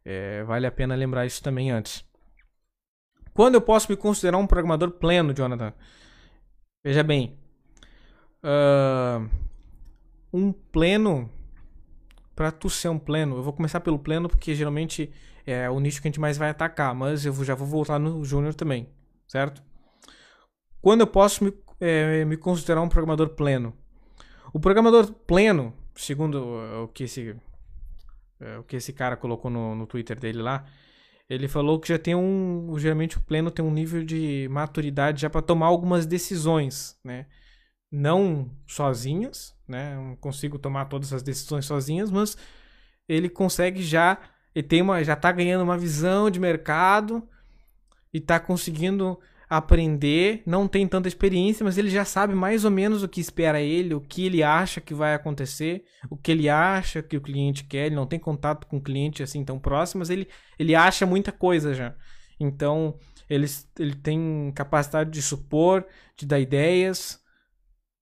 [0.04, 2.04] é, vale a pena lembrar isso também antes.
[3.34, 5.74] Quando eu posso me considerar um programador pleno, Jonathan?
[6.84, 7.38] Veja bem,
[8.44, 9.30] uh,
[10.34, 11.30] um pleno,
[12.42, 15.14] para tu ser um pleno, eu vou começar pelo pleno porque geralmente
[15.46, 18.26] é o nicho que a gente mais vai atacar, mas eu já vou voltar no
[18.26, 18.90] júnior também,
[19.28, 19.62] certo?
[20.82, 23.78] Quando eu posso me, é, me considerar um programador pleno?
[24.52, 27.36] O programador pleno, segundo o que esse,
[28.40, 30.66] é, o que esse cara colocou no, no Twitter dele lá,
[31.30, 32.74] ele falou que já tem um.
[32.80, 37.28] Geralmente o pleno tem um nível de maturidade já para tomar algumas decisões, né?
[37.92, 39.96] Não sozinhas, né?
[39.96, 42.38] Não consigo tomar todas as decisões sozinhas, mas
[43.08, 44.18] ele consegue já.
[44.56, 47.28] Ele tem uma, já está ganhando uma visão de mercado
[48.14, 49.20] e está conseguindo
[49.52, 53.60] aprender, não tem tanta experiência, mas ele já sabe mais ou menos o que espera
[53.60, 57.66] ele, o que ele acha que vai acontecer, o que ele acha que o cliente
[57.66, 61.06] quer, ele não tem contato com o cliente assim tão próximo, mas ele, ele acha
[61.06, 61.94] muita coisa já.
[62.40, 62.98] Então,
[63.30, 63.46] ele,
[63.78, 67.21] ele tem capacidade de supor, de dar ideias,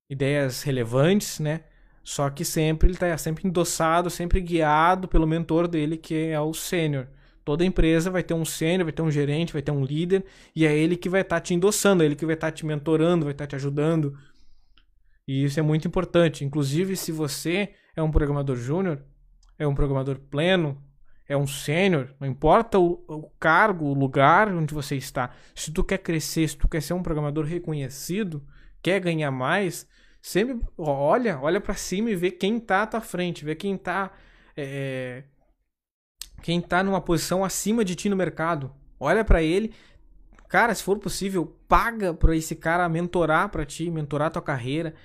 [0.10, 1.62] ideias relevantes, né?
[2.04, 6.54] Só que sempre ele está sempre endossado, sempre guiado pelo mentor dele, que é o
[6.54, 7.08] sênior.
[7.45, 10.65] Toda empresa vai ter um sênior, vai ter um gerente, vai ter um líder, e
[10.65, 12.65] é ele que vai estar tá te endossando, é ele que vai estar tá te
[12.65, 14.17] mentorando, vai estar tá te ajudando.
[15.28, 16.43] E isso é muito importante.
[16.43, 19.04] Inclusive, se você é um programador júnior,
[19.58, 20.82] é um programador pleno,
[21.28, 25.32] é um sênior, não importa o, o, cargo, o lugar onde você está.
[25.54, 28.43] Se tu quer crescer, se tu quer ser um programador reconhecido,
[28.82, 29.88] quer ganhar mais,
[30.21, 34.12] sempre olha, olha para cima e vê quem está à tua frente, vê quem está
[34.55, 35.23] é,
[36.41, 38.73] quem tá numa posição acima de ti no mercado.
[38.99, 39.73] Olha para ele.
[40.47, 44.95] Cara, se for possível, paga para esse cara mentorar para ti, mentorar tua carreira.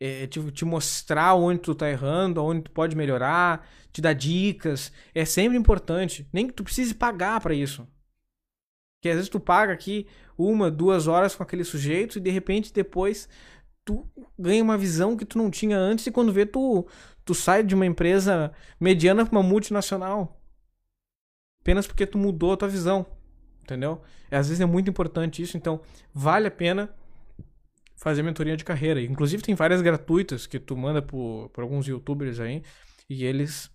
[0.00, 4.92] é, te, te, mostrar onde tu tá errando, onde tu pode melhorar, te dar dicas.
[5.14, 6.28] É sempre importante.
[6.32, 7.86] Nem que tu precise pagar para isso.
[9.00, 10.06] Que às vezes tu paga aqui
[10.36, 13.28] uma, duas horas com aquele sujeito e de repente depois
[13.84, 16.86] tu ganha uma visão que tu não tinha antes e quando vê tu,
[17.24, 20.40] tu sai de uma empresa mediana para uma multinacional.
[21.60, 23.06] Apenas porque tu mudou a tua visão.
[23.62, 24.02] Entendeu?
[24.30, 25.80] E às vezes é muito importante isso, então
[26.12, 26.94] vale a pena
[27.96, 29.00] fazer mentoria de carreira.
[29.00, 32.62] Inclusive tem várias gratuitas que tu manda por, por alguns youtubers aí
[33.08, 33.70] e eles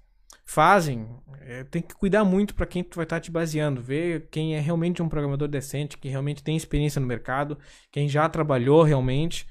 [0.46, 1.08] fazem.
[1.42, 4.56] É, tem que cuidar muito para quem tu vai estar tá te baseando, ver quem
[4.56, 7.58] é realmente um programador decente, que realmente tem experiência no mercado,
[7.92, 9.48] quem já trabalhou realmente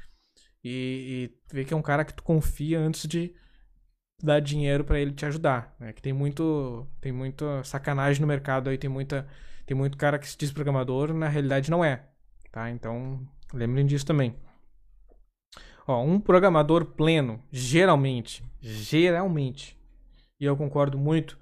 [0.64, 3.34] e, e ver que é um cara que tu confia antes de
[4.22, 5.92] dar dinheiro para ele te ajudar, né?
[5.92, 9.26] Que tem muito tem muita sacanagem no mercado aí, tem muita
[9.66, 12.04] tem muito cara que se diz programador, na realidade não é,
[12.50, 12.70] tá?
[12.70, 13.20] Então,
[13.52, 14.34] lembrem disso também.
[15.86, 19.78] Ó, um programador pleno, geralmente, geralmente,
[20.40, 21.38] e eu concordo muito,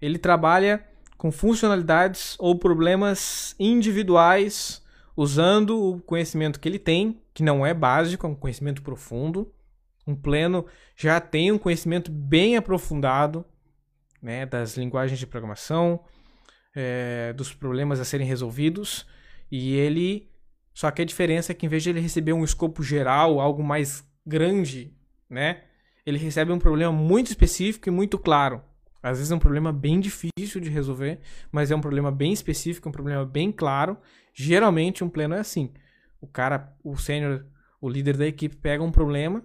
[0.00, 0.84] ele trabalha
[1.16, 4.81] com funcionalidades ou problemas individuais
[5.16, 9.52] usando o conhecimento que ele tem, que não é básico, é um conhecimento profundo.
[10.06, 13.44] Um pleno já tem um conhecimento bem aprofundado
[14.20, 16.00] né, das linguagens de programação,
[16.74, 19.06] é, dos problemas a serem resolvidos,
[19.50, 20.32] e ele
[20.74, 23.62] só que a diferença é que em vez de ele receber um escopo geral, algo
[23.62, 24.94] mais grande,
[25.28, 25.62] né?
[26.04, 28.62] Ele recebe um problema muito específico e muito claro.
[29.02, 31.20] Às vezes é um problema bem difícil de resolver,
[31.50, 33.98] mas é um problema bem específico, um problema bem claro.
[34.32, 35.72] Geralmente um pleno é assim.
[36.20, 37.44] O cara, o sênior,
[37.80, 39.42] o líder da equipe pega um problema,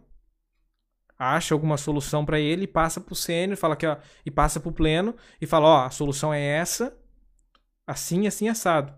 [1.17, 4.71] acha alguma solução para ele e passa pro sênior, fala que ó, e passa pro
[4.71, 6.95] pleno e fala, ó, a solução é essa,
[7.85, 8.93] assim, assim assado.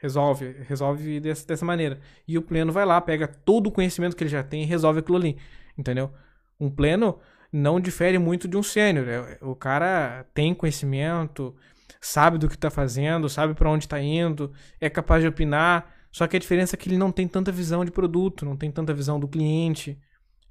[0.00, 2.00] Resolve, resolve dessa, dessa maneira.
[2.26, 5.00] E o pleno vai lá, pega todo o conhecimento que ele já tem e resolve
[5.00, 5.36] aquilo ali.
[5.76, 6.12] Entendeu?
[6.60, 7.18] Um pleno
[7.52, 9.08] não difere muito de um sênior.
[9.08, 11.56] É, o cara tem conhecimento,
[12.00, 15.94] sabe do que está fazendo, sabe para onde está indo, é capaz de opinar.
[16.10, 18.70] Só que a diferença é que ele não tem tanta visão de produto, não tem
[18.70, 19.98] tanta visão do cliente.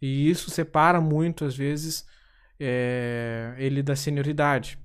[0.02, 2.06] E isso separa muito, às vezes,
[2.60, 4.78] é, ele da senioridade.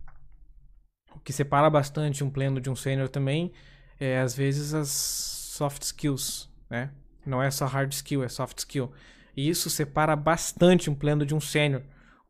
[1.14, 3.52] O que separa bastante um pleno de um sênior também
[4.00, 6.90] é, às vezes, as soft skills, né?
[7.24, 8.90] Não é só hard skill, é soft skill.
[9.36, 11.82] E isso separa bastante um pleno de um sênior.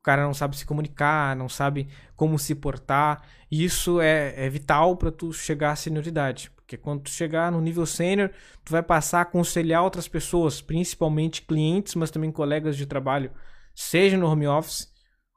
[0.03, 1.87] O cara não sabe se comunicar, não sabe
[2.17, 3.23] como se portar.
[3.49, 6.51] E isso é, é vital para tu chegar à senioridade.
[6.51, 8.33] Porque quando tu chegar no nível sênior,
[8.65, 13.31] tu vai passar a aconselhar outras pessoas, principalmente clientes, mas também colegas de trabalho,
[13.77, 14.93] seja no home office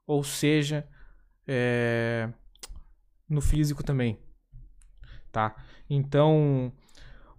[0.08, 0.88] ou seja
[1.48, 2.28] é,
[3.30, 4.18] no físico também.
[5.32, 5.56] Tá?
[5.88, 6.74] Então,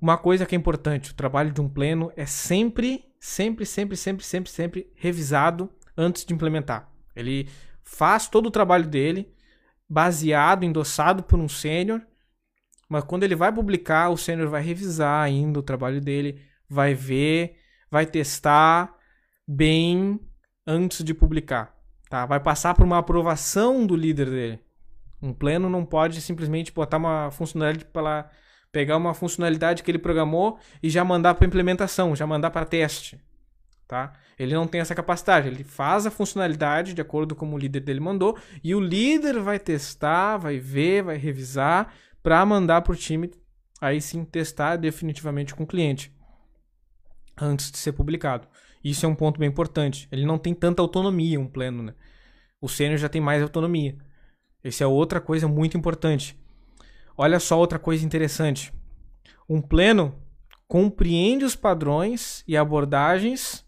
[0.00, 4.24] uma coisa que é importante, o trabalho de um pleno é sempre, sempre, sempre, sempre,
[4.24, 6.94] sempre, sempre revisado antes de implementar.
[7.16, 7.48] Ele
[7.82, 9.32] faz todo o trabalho dele,
[9.88, 12.02] baseado, endossado por um sênior,
[12.88, 17.56] mas quando ele vai publicar, o sênior vai revisar ainda o trabalho dele, vai ver,
[17.90, 18.94] vai testar
[19.46, 20.20] bem
[20.66, 21.74] antes de publicar.
[22.08, 22.24] Tá?
[22.26, 24.60] Vai passar por uma aprovação do líder dele.
[25.20, 28.30] Um pleno não pode simplesmente botar uma funcionalidade para
[28.70, 33.18] pegar uma funcionalidade que ele programou e já mandar para implementação, já mandar para teste,
[33.86, 34.12] tá?
[34.38, 38.00] Ele não tem essa capacidade, ele faz a funcionalidade de acordo com o líder dele
[38.00, 43.30] mandou e o líder vai testar, vai ver, vai revisar para mandar para o time
[43.80, 46.12] aí sim testar definitivamente com o cliente
[47.36, 48.48] antes de ser publicado.
[48.82, 50.08] Isso é um ponto bem importante.
[50.12, 51.94] Ele não tem tanta autonomia, um pleno, né?
[52.60, 53.96] O sênior já tem mais autonomia.
[54.62, 56.38] Essa é outra coisa muito importante.
[57.16, 58.72] Olha só outra coisa interessante.
[59.48, 60.14] Um pleno
[60.68, 63.65] compreende os padrões e abordagens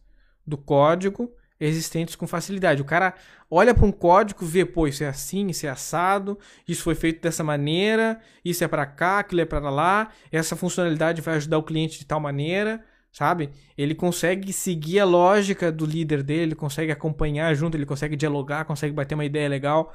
[0.48, 1.30] do código
[1.60, 2.80] existentes com facilidade.
[2.80, 3.14] O cara
[3.50, 7.20] olha para um código, vê, pô, isso é assim, isso é assado, isso foi feito
[7.20, 11.62] dessa maneira, isso é para cá, aquilo é para lá, essa funcionalidade vai ajudar o
[11.62, 13.50] cliente de tal maneira, sabe?
[13.76, 18.64] Ele consegue seguir a lógica do líder dele, ele consegue acompanhar junto, ele consegue dialogar,
[18.64, 19.92] consegue bater uma ideia legal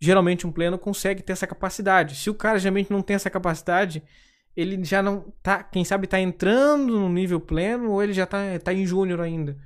[0.00, 2.14] geralmente um pleno consegue ter essa capacidade.
[2.14, 4.02] Se o cara geralmente não tem essa capacidade,
[4.56, 8.38] ele já não tá, quem sabe tá entrando no nível pleno ou ele já tá,
[8.62, 9.56] tá em júnior ainda.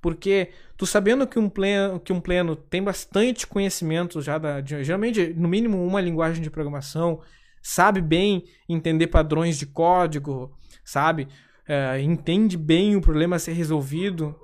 [0.00, 4.84] Porque tu sabendo que um pleno, que um pleno tem bastante conhecimento já da, de,
[4.84, 7.20] geralmente no mínimo uma linguagem de programação,
[7.62, 10.54] sabe bem entender padrões de código,
[10.84, 11.28] sabe?
[11.66, 14.36] É, entende bem o problema a ser resolvido,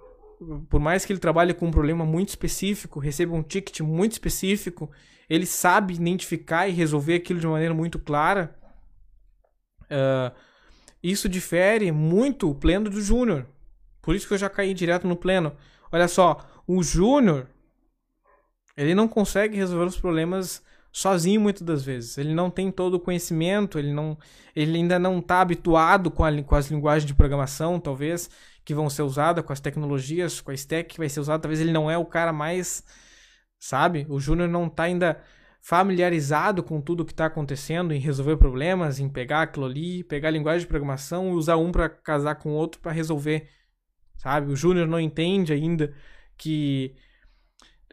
[0.70, 4.90] por mais que ele trabalhe com um problema muito específico, receba um ticket muito específico,
[5.28, 8.56] ele sabe identificar e resolver aquilo de maneira muito clara.
[9.90, 10.34] Uh,
[11.02, 13.46] isso difere muito o pleno do júnior.
[14.02, 15.52] Por isso que eu já caí direto no pleno.
[15.90, 17.46] Olha só, o júnior,
[18.76, 20.62] ele não consegue resolver os problemas
[20.92, 22.18] sozinho muitas das vezes.
[22.18, 24.16] Ele não tem todo o conhecimento, ele, não,
[24.54, 28.30] ele ainda não está habituado com, a, com as linguagens de programação, talvez,
[28.64, 31.42] que vão ser usadas, com as tecnologias, com a stack que vai ser usada.
[31.42, 32.84] Talvez ele não é o cara mais,
[33.58, 34.06] sabe?
[34.08, 35.20] O júnior não está ainda
[35.60, 40.32] familiarizado com tudo que está acontecendo, em resolver problemas, em pegar aquilo ali, pegar a
[40.32, 43.48] linguagem de programação e usar um para casar com o outro para resolver,
[44.16, 44.50] sabe?
[44.50, 45.94] O júnior não entende ainda
[46.36, 46.94] que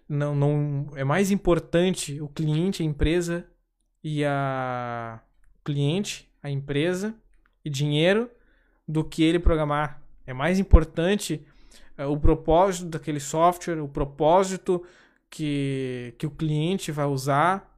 [0.07, 3.45] não, não é mais importante o cliente, a empresa
[4.01, 5.21] e a
[5.59, 7.13] o cliente, a empresa
[7.65, 8.31] e dinheiro
[8.87, 10.01] do que ele programar.
[10.25, 11.45] É mais importante
[11.99, 14.81] uh, o propósito daquele software, o propósito
[15.29, 17.73] que, que o cliente vai usar.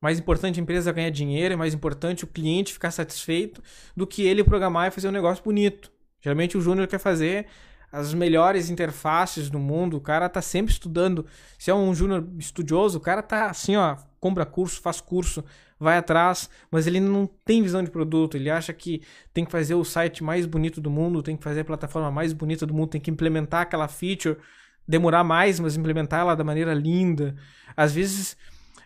[0.00, 3.62] Mais importante a empresa ganhar dinheiro, é mais importante o cliente ficar satisfeito
[3.96, 5.90] do que ele programar e fazer um negócio bonito.
[6.20, 7.46] Geralmente o júnior quer fazer
[7.90, 11.24] as melhores interfaces do mundo, o cara tá sempre estudando.
[11.56, 15.44] Se é um júnior estudioso, o cara tá assim, ó, compra curso, faz curso,
[15.78, 18.36] vai atrás, mas ele não tem visão de produto.
[18.36, 21.60] Ele acha que tem que fazer o site mais bonito do mundo, tem que fazer
[21.60, 24.38] a plataforma mais bonita do mundo, tem que implementar aquela feature,
[24.86, 27.34] demorar mais, mas implementar ela da maneira linda.
[27.76, 28.36] Às vezes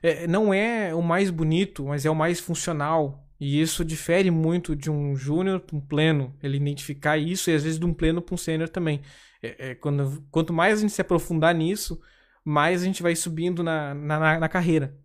[0.02, 3.24] é, não é o mais bonito, mas é o mais funcional.
[3.40, 6.34] E isso difere muito de um júnior para um pleno.
[6.42, 9.00] Ele identificar isso e às vezes de um pleno para um sênior também.
[9.42, 12.00] É, é, quando, quanto mais a gente se aprofundar nisso,
[12.44, 14.96] mais a gente vai subindo na, na, na carreira.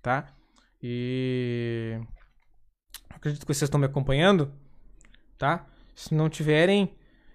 [0.00, 0.32] Tá?
[0.82, 1.98] E.
[3.10, 4.52] Acredito que vocês estão me acompanhando.
[5.38, 5.66] Tá?
[5.94, 6.92] Se não tiverem,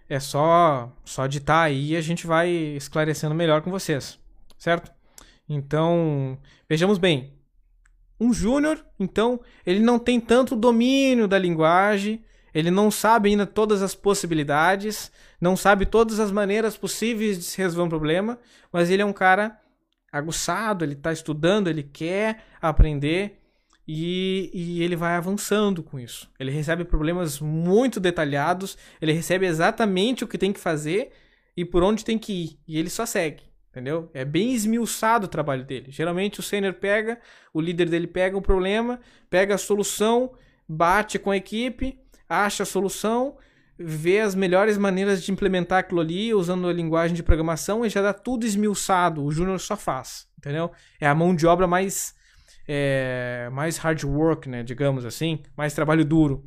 [0.09, 4.19] é só, só ditar aí e a gente vai esclarecendo melhor com vocês.
[4.57, 4.91] Certo?
[5.47, 6.37] Então,
[6.67, 7.33] vejamos bem.
[8.19, 13.83] Um júnior, então, ele não tem tanto domínio da linguagem, ele não sabe ainda todas
[13.83, 18.39] as possibilidades, não sabe todas as maneiras possíveis de se resolver um problema,
[18.71, 19.59] mas ele é um cara
[20.11, 23.39] aguçado, ele está estudando, ele quer aprender
[23.87, 26.29] e, e, ele vai avançando com isso.
[26.37, 31.11] Ele recebe problemas muito detalhados, ele recebe exatamente o que tem que fazer
[31.55, 33.43] e por onde tem que ir, e ele só segue.
[33.71, 34.09] Entendeu?
[34.13, 35.91] É bem esmiuçado o trabalho dele.
[35.91, 37.19] Geralmente o sênior pega,
[37.53, 40.33] o líder dele pega o problema, pega a solução,
[40.67, 43.37] bate com a equipe, acha a solução,
[43.77, 48.01] vê as melhores maneiras de implementar aquilo ali usando a linguagem de programação e já
[48.01, 49.23] dá tudo esmiuçado.
[49.23, 50.71] O júnior só faz, entendeu?
[50.99, 52.16] É a mão de obra mais
[52.67, 56.43] é, mais hard work, né, digamos assim, mais trabalho duro.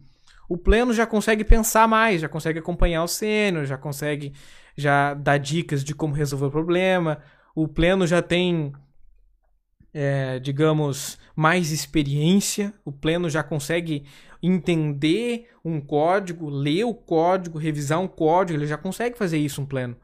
[0.48, 4.32] O pleno já consegue pensar mais, já consegue acompanhar o sênior, já consegue
[4.76, 7.22] já dá dicas de como resolver o problema.
[7.54, 8.72] O pleno já tem,
[9.92, 12.72] é, digamos, mais experiência.
[12.84, 14.06] O pleno já consegue
[14.42, 18.58] entender um código, ler o código, revisar um código.
[18.58, 19.96] Ele já consegue fazer isso um pleno.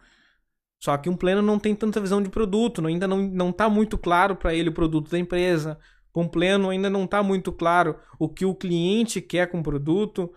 [0.79, 4.37] Só que um pleno não tem tanta visão de produto, ainda não está muito claro
[4.37, 5.79] para ele o produto da empresa.
[6.17, 10.33] Um pleno ainda não está muito claro o que o cliente quer com o produto.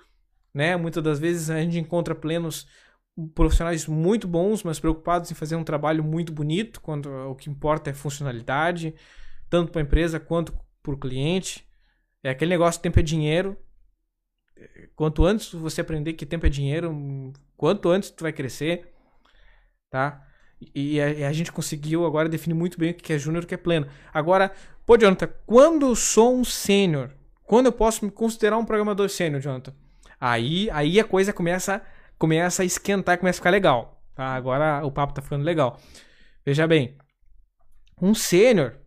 [0.53, 0.75] Né?
[0.75, 2.67] Muitas das vezes a gente encontra plenos
[3.33, 7.89] profissionais muito bons, mas preocupados em fazer um trabalho muito bonito, quando o que importa
[7.89, 8.93] é funcionalidade,
[9.49, 11.67] tanto para a empresa quanto para o cliente.
[12.23, 13.57] É aquele negócio, tempo é dinheiro.
[14.95, 16.93] Quanto antes você aprender que tempo é dinheiro,
[17.55, 18.93] quanto antes tu vai crescer,
[19.89, 20.25] tá?
[20.75, 23.47] E a, a gente conseguiu agora definir muito bem o que é júnior e o
[23.47, 23.87] que é pleno.
[24.13, 24.51] Agora,
[24.89, 27.11] pô, Jonathan, quando eu sou um sênior,
[27.43, 29.71] quando eu posso me considerar um programador sênior, Jonathan?
[30.19, 31.83] Aí, aí a coisa começa
[32.17, 34.01] começa a esquentar, começa a ficar legal.
[34.15, 34.33] Tá?
[34.33, 35.79] Agora o papo tá ficando legal.
[36.43, 36.97] Veja bem,
[38.01, 38.77] um sênior,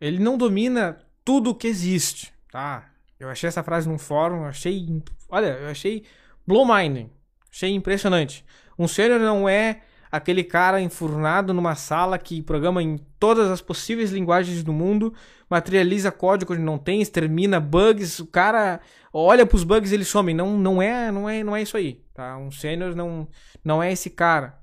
[0.00, 2.90] ele não domina tudo o que existe, tá?
[3.20, 6.04] Eu achei essa frase num fórum, achei, olha, eu achei
[6.44, 7.12] blow minding,
[7.48, 8.44] achei impressionante.
[8.76, 14.10] Um sênior não é aquele cara enfurnado numa sala que programa em todas as possíveis
[14.12, 15.12] linguagens do mundo,
[15.48, 18.80] materializa código onde não tem, extermina bugs, o cara
[19.12, 20.34] olha para os bugs e ele some.
[20.34, 22.36] Não, não é, não é, não é isso aí, tá?
[22.36, 23.28] Um sênior não,
[23.64, 24.58] não é esse cara.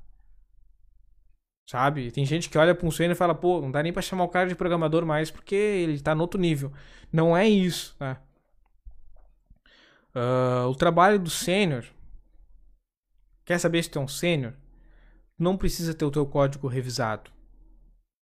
[1.65, 2.11] Sabe?
[2.11, 4.25] Tem gente que olha para um sênior e fala, pô, não dá nem para chamar
[4.25, 6.71] o cara de programador mais porque ele tá no outro nível.
[7.11, 8.21] Não é isso, tá?
[10.15, 11.85] Uh, o trabalho do sênior.
[13.45, 14.53] Quer saber se tu é um sênior?
[15.43, 17.29] Não precisa ter o teu código revisado.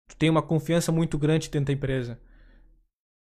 [0.08, 2.18] Tu tem uma confiança muito grande dentro da empresa.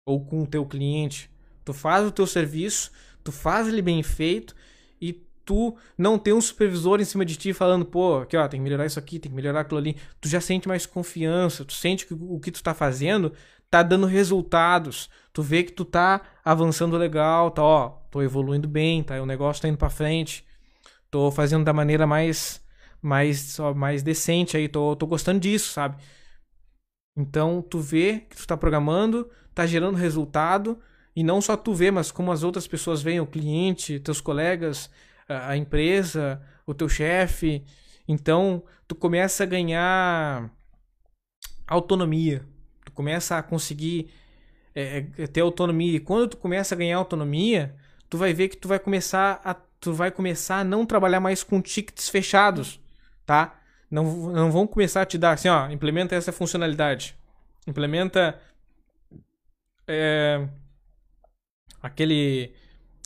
[0.07, 1.29] Ou com o teu cliente.
[1.65, 2.91] Tu faz o teu serviço,
[3.23, 4.55] tu faz ele bem feito
[5.01, 5.13] e
[5.45, 8.63] tu não tem um supervisor em cima de ti falando, pô, aqui ó, tem que
[8.63, 9.97] melhorar isso aqui, tem que melhorar aquilo ali.
[10.21, 13.33] Tu já sente mais confiança, tu sente que o que tu tá fazendo
[13.69, 15.09] tá dando resultados.
[15.33, 19.61] Tu vê que tu tá avançando legal, tá, ó, tô evoluindo bem, tá, o negócio
[19.61, 20.45] tá indo para frente.
[21.11, 22.62] Tô fazendo da maneira mais
[23.03, 26.01] mais só mais decente aí, tô, tô gostando disso, sabe?
[27.15, 30.79] Então, tu vê que tu tá programando, tá gerando resultado,
[31.15, 34.89] e não só tu vê, mas como as outras pessoas veem, o cliente, teus colegas,
[35.27, 37.63] a, empresa, o teu chefe.
[38.07, 40.49] Então, tu começa a ganhar
[41.67, 42.45] autonomia.
[42.85, 44.09] Tu começa a conseguir
[44.73, 45.97] é, é, ter autonomia.
[45.97, 47.75] E quando tu começa a ganhar autonomia,
[48.09, 51.43] tu vai ver que tu vai começar a tu vai começar a não trabalhar mais
[51.43, 52.79] com tickets fechados,
[53.25, 53.59] tá?
[53.89, 57.15] Não, não vão começar a te dar assim, ó, implementa essa funcionalidade.
[57.67, 58.39] Implementa
[59.87, 60.47] é,
[61.81, 62.53] aquele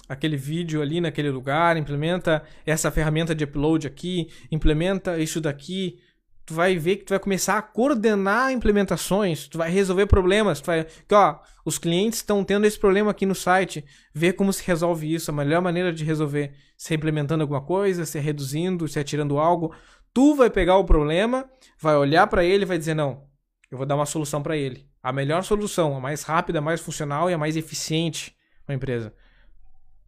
[0.10, 6.00] aquele vídeo ali naquele lugar, implementa essa ferramenta de upload aqui, implementa isso daqui,
[6.46, 10.68] tu vai ver que tu vai começar a coordenar implementações, tu vai resolver problemas, tu
[10.68, 14.64] vai, que ó, os clientes estão tendo esse problema aqui no site, ver como se
[14.66, 18.88] resolve isso, a melhor maneira de resolver, se é implementando alguma coisa, se é reduzindo,
[18.88, 19.76] se é tirando algo,
[20.18, 21.48] tu vai pegar o problema,
[21.80, 23.30] vai olhar para ele e vai dizer não,
[23.70, 26.82] eu vou dar uma solução para ele, a melhor solução, a mais rápida, a mais
[26.82, 29.14] funcional e a mais eficiente para a empresa.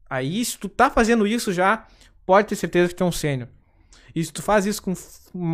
[0.09, 1.85] Aí, se tu tá fazendo isso já,
[2.25, 3.49] pode ter certeza que tu é um sênior.
[4.15, 4.95] E se tu faz isso com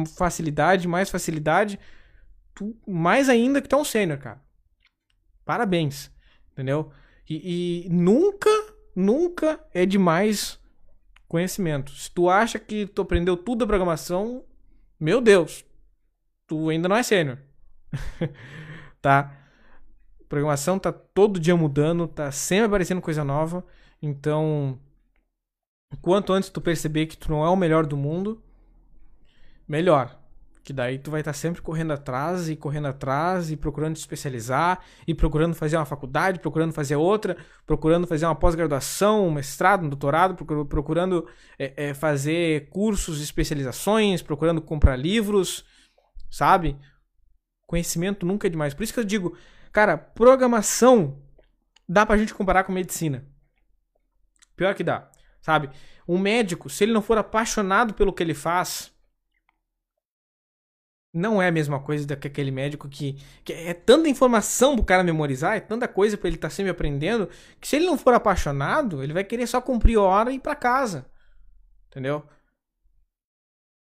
[0.06, 1.78] facilidade, mais facilidade,
[2.54, 4.42] tu, mais ainda que tu é um sênior, cara.
[5.44, 6.10] Parabéns.
[6.54, 6.94] Entendeu?
[7.30, 8.50] E, e, nunca,
[8.96, 10.58] nunca é demais
[11.28, 11.92] conhecimento.
[11.92, 14.44] Se tu acha que tu aprendeu tudo da programação,
[15.00, 15.66] meu Deus,
[16.48, 17.38] tu ainda não é sênior.
[19.02, 19.46] tá?
[20.28, 23.66] programação tá todo dia mudando, tá sempre aparecendo coisa nova.
[24.02, 24.80] Então,
[26.02, 28.44] quanto antes tu perceber que tu não é o melhor do mundo,
[29.68, 30.20] melhor.
[30.66, 34.80] Que daí tu vai estar sempre correndo atrás e correndo atrás e procurando te especializar
[35.08, 37.38] e procurando fazer uma faculdade, procurando fazer outra,
[37.68, 40.36] procurando fazer uma pós-graduação, um mestrado, um doutorado,
[40.66, 45.64] procurando é, é, fazer cursos, especializações, procurando comprar livros,
[46.32, 46.76] sabe?
[47.68, 48.74] Conhecimento nunca é demais.
[48.74, 49.38] Por isso que eu digo,
[49.72, 51.22] cara, programação
[51.88, 53.24] dá pra gente comparar com medicina.
[54.56, 55.12] Pior que dá,
[55.44, 55.70] sabe?
[56.08, 58.95] Um médico, se ele não for apaixonado pelo que ele faz,
[61.16, 65.02] não é a mesma coisa que aquele médico que, que é tanta informação pro cara
[65.02, 68.14] memorizar, é tanta coisa para ele estar tá sempre aprendendo, que se ele não for
[68.14, 71.06] apaixonado, ele vai querer só cumprir hora e ir para casa.
[71.90, 72.24] Entendeu?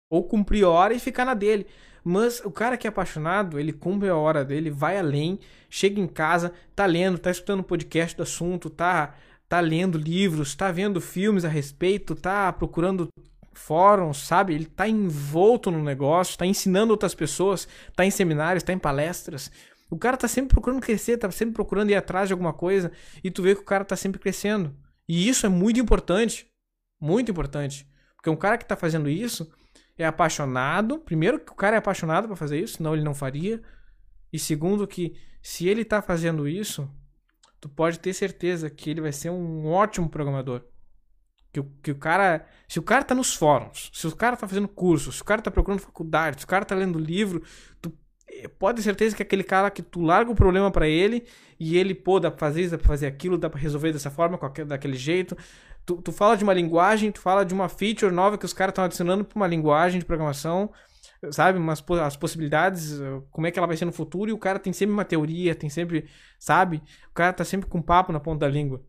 [0.09, 1.67] Ou cumprir hora e ficar na dele.
[2.05, 6.07] Mas o cara que é apaixonado, ele cumpre a hora dele, vai além, chega em
[6.07, 9.15] casa, tá lendo, tá escutando podcast do assunto, tá
[9.49, 13.09] tá lendo livros, tá vendo filmes a respeito, tá procurando
[13.55, 14.55] fóruns, sabe?
[14.55, 19.51] Ele tá envolto no negócio, tá ensinando outras pessoas, tá em seminários, tá em palestras.
[19.91, 22.91] O cara tá sempre procurando crescer, tá sempre procurando ir atrás de alguma coisa
[23.23, 24.75] e tu vê que o cara tá sempre crescendo.
[25.09, 26.47] E isso é muito importante,
[27.01, 27.87] muito importante,
[28.17, 29.51] porque um cara que tá fazendo isso
[29.97, 33.63] é apaixonado, primeiro que o cara é apaixonado para fazer isso, senão ele não faria.
[34.33, 36.91] E segundo que se ele tá fazendo isso,
[37.61, 40.63] tu pode ter certeza que ele vai ser um ótimo programador.
[41.55, 42.45] Que, que o cara.
[42.67, 45.41] Se o cara tá nos fóruns, se o cara tá fazendo curso, se o cara
[45.41, 47.45] tá procurando faculdade, se o cara tá lendo livro,
[47.81, 47.93] tu
[48.29, 51.25] eh, pode ter certeza que aquele cara que tu larga o problema para ele
[51.61, 54.11] e ele, pô, dá pra fazer isso, dá pra fazer aquilo, dá pra resolver dessa
[54.11, 55.37] forma, qualquer, daquele jeito.
[55.87, 58.73] Tu, tu fala de uma linguagem, tu fala de uma feature nova que os caras
[58.73, 60.73] estão adicionando pra uma linguagem de programação,
[61.31, 61.57] sabe?
[61.59, 63.01] Umas, as possibilidades,
[63.31, 65.55] como é que ela vai ser no futuro, e o cara tem sempre uma teoria,
[65.55, 66.83] tem sempre, sabe?
[67.11, 68.83] O cara tá sempre com papo na ponta da língua.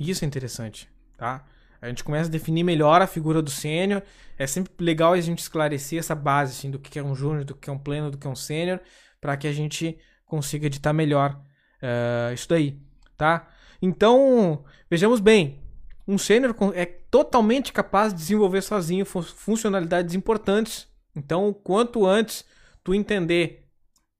[0.00, 0.88] Isso é interessante
[1.18, 1.44] tá?
[1.80, 4.02] A gente começa a definir melhor a figura do sênior.
[4.38, 7.54] É sempre legal a gente esclarecer essa base assim, do que é um júnior, do
[7.54, 8.80] que é um pleno, do que é um sênior,
[9.20, 11.40] para que a gente consiga editar melhor
[11.82, 12.80] uh, isso daí,
[13.16, 13.48] tá?
[13.80, 15.60] Então, vejamos bem,
[16.06, 20.88] um sênior é totalmente capaz de desenvolver sozinho funcionalidades importantes.
[21.14, 22.44] Então, quanto antes
[22.82, 23.68] tu entender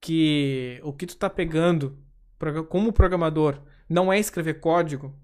[0.01, 1.99] que o que tu está pegando
[2.69, 5.15] como programador não é escrever código,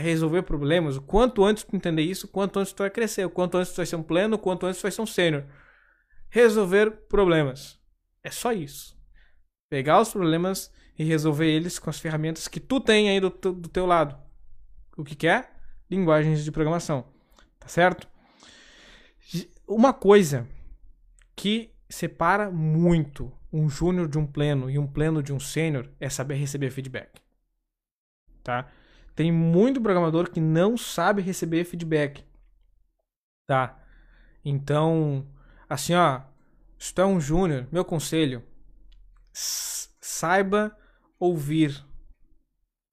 [0.00, 3.30] resolver problemas, o quanto antes tu entender isso, o quanto antes tu vai crescer, o
[3.30, 5.44] quanto antes tu vai ser um pleno, o quanto antes tu vai ser um sênior.
[6.28, 7.78] Resolver problemas.
[8.22, 8.98] É só isso.
[9.70, 13.68] Pegar os problemas e resolver eles com as ferramentas que tu tem aí do, do
[13.68, 14.16] teu lado.
[14.96, 15.48] O que, que é?
[15.90, 17.06] Linguagens de programação.
[17.58, 18.08] Tá certo?
[19.66, 20.48] Uma coisa
[21.34, 26.08] que separa muito um júnior de um pleno e um pleno de um sênior é
[26.08, 27.20] saber receber feedback.
[28.42, 28.70] Tá?
[29.14, 32.24] Tem muito programador que não sabe receber feedback.
[33.46, 33.78] Tá?
[34.44, 35.26] Então,
[35.68, 36.22] assim, ó,
[36.78, 38.42] se tu é um júnior, meu conselho,
[39.32, 40.76] saiba
[41.18, 41.84] ouvir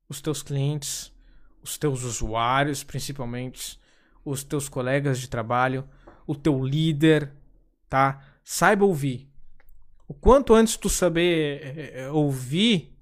[0.07, 1.11] os teus clientes,
[1.63, 3.79] os teus usuários, principalmente,
[4.23, 5.87] os teus colegas de trabalho,
[6.27, 7.31] o teu líder,
[7.89, 8.23] tá?
[8.43, 9.29] Saiba ouvir.
[10.07, 12.97] O quanto antes tu saber é, é, ouvir,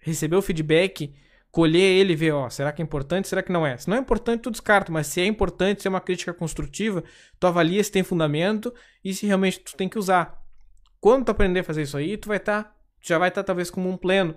[0.00, 1.14] receber o feedback,
[1.54, 3.76] colher ele e ver, ó, será que é importante, será que não é?
[3.76, 7.04] Se não é importante, tu descarta, mas se é importante, se é uma crítica construtiva,
[7.38, 8.74] tu avalia se tem fundamento
[9.04, 10.42] e se realmente tu tem que usar.
[11.00, 13.46] Quando tu aprender a fazer isso aí, tu vai estar, tá, já vai estar tá,
[13.46, 14.34] talvez como um pleno.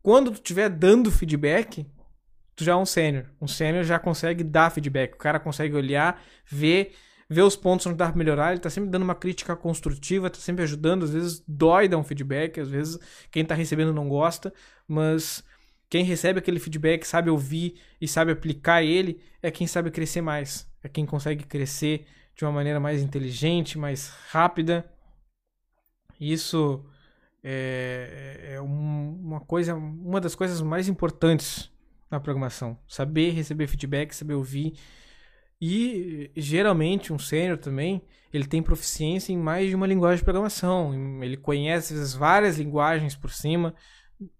[0.00, 1.84] Quando tu estiver dando feedback,
[2.54, 3.24] tu já é um sênior.
[3.40, 5.14] Um sênior já consegue dar feedback.
[5.14, 6.92] O cara consegue olhar, ver,
[7.28, 8.52] ver os pontos onde dá pra melhorar.
[8.52, 11.02] Ele tá sempre dando uma crítica construtiva, tá sempre ajudando.
[11.02, 12.96] Às vezes dói dar um feedback, às vezes
[13.28, 14.54] quem tá recebendo não gosta,
[14.86, 15.42] mas
[15.90, 20.70] quem recebe aquele feedback, sabe ouvir e sabe aplicar ele, é quem sabe crescer mais.
[20.84, 24.88] É quem consegue crescer de uma maneira mais inteligente, mais rápida.
[26.18, 26.84] Isso
[27.42, 31.68] é, é uma coisa, uma das coisas mais importantes
[32.08, 32.78] na programação.
[32.86, 34.74] Saber receber feedback, saber ouvir.
[35.60, 38.00] E geralmente um sênior também,
[38.32, 41.22] ele tem proficiência em mais de uma linguagem de programação.
[41.22, 43.74] Ele conhece as várias linguagens por cima,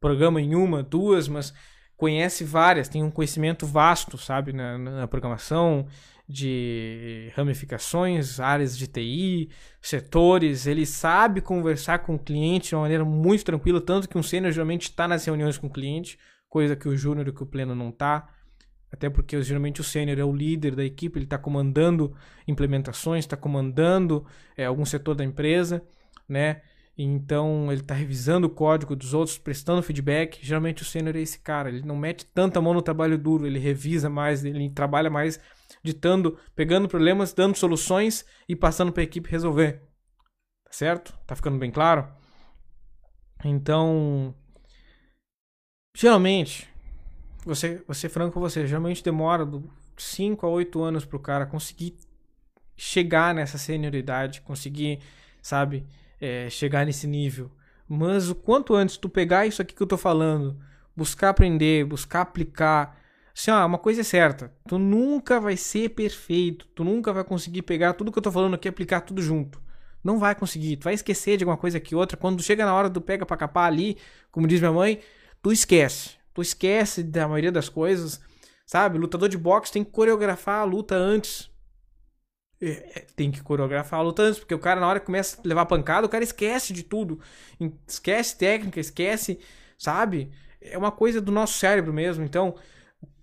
[0.00, 1.54] programa em uma, duas, mas
[1.96, 5.86] conhece várias, tem um conhecimento vasto, sabe, na, na programação,
[6.30, 9.50] de ramificações, áreas de TI,
[9.82, 14.22] setores, ele sabe conversar com o cliente de uma maneira muito tranquila, tanto que um
[14.22, 16.16] sênior geralmente está nas reuniões com o cliente,
[16.48, 18.28] coisa que o júnior e que o pleno não tá.
[18.92, 22.14] Até porque geralmente o sênior é o líder da equipe, ele está comandando
[22.46, 24.24] implementações, está comandando
[24.56, 25.82] é, algum setor da empresa,
[26.28, 26.62] né?
[27.02, 30.38] Então ele está revisando o código dos outros, prestando feedback.
[30.42, 33.58] Geralmente o sênior é esse cara, ele não mete tanta mão no trabalho duro, ele
[33.58, 35.40] revisa mais, ele trabalha mais
[35.82, 39.82] ditando, pegando problemas, dando soluções e passando para a equipe resolver.
[40.64, 41.18] Tá certo?
[41.26, 42.06] Tá ficando bem claro?
[43.42, 44.34] Então,
[45.94, 46.68] Geralmente,
[47.44, 49.46] você, você franco com você, geralmente demora
[49.96, 51.96] 5 a 8 anos pro cara conseguir
[52.76, 55.00] chegar nessa senioridade, conseguir,
[55.42, 55.86] sabe,
[56.20, 57.50] é, chegar nesse nível.
[57.88, 60.56] Mas o quanto antes tu pegar isso aqui que eu tô falando,
[60.94, 62.96] buscar aprender, buscar aplicar,
[63.34, 67.62] assim, ó, uma coisa é certa, tu nunca vai ser perfeito, tu nunca vai conseguir
[67.62, 69.60] pegar tudo que eu tô falando aqui e aplicar tudo junto.
[70.04, 72.88] Não vai conseguir, tu vai esquecer de alguma coisa que outra, quando chega na hora
[72.88, 73.98] do pega pra capar ali,
[74.30, 75.00] como diz minha mãe,
[75.42, 76.10] tu esquece.
[76.32, 78.20] Tu esquece da maioria das coisas,
[78.64, 78.98] sabe?
[78.98, 81.50] Lutador de boxe tem que coreografar a luta antes.
[82.62, 85.40] É, é, tem que coreografar a luta antes, porque o cara, na hora que começa
[85.40, 87.18] a levar pancada, o cara esquece de tudo.
[87.88, 89.38] Esquece técnica, esquece,
[89.78, 90.30] sabe?
[90.60, 92.22] É uma coisa do nosso cérebro mesmo.
[92.22, 92.54] Então,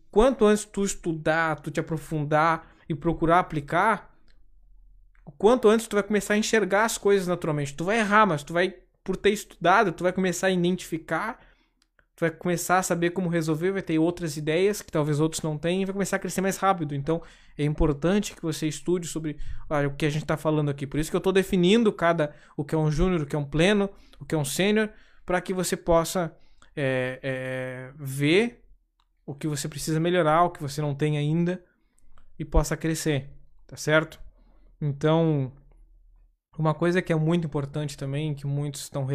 [0.10, 4.12] quanto antes tu estudar, tu te aprofundar e procurar aplicar,
[5.38, 7.76] quanto antes tu vai começar a enxergar as coisas naturalmente.
[7.76, 8.74] Tu vai errar, mas tu vai,
[9.04, 11.40] por ter estudado, tu vai começar a identificar
[12.18, 15.56] tu vai começar a saber como resolver, vai ter outras ideias que talvez outros não
[15.56, 16.96] tenham e vai começar a crescer mais rápido.
[16.96, 17.22] Então
[17.56, 19.38] é importante que você estude sobre
[19.70, 20.88] o que a gente está falando aqui.
[20.88, 23.40] Por isso que eu estou definindo cada o que é um júnior, o que é
[23.40, 23.88] um pleno,
[24.20, 24.90] o que é um sênior,
[25.24, 26.36] para que você possa
[26.76, 28.64] é, é, ver
[29.24, 31.64] o que você precisa melhorar, o que você não tem ainda
[32.40, 33.30] e possa crescer,
[33.68, 34.20] tá certo?
[34.82, 35.52] Então,
[36.58, 39.06] uma coisa que é muito importante também, que muitos estão.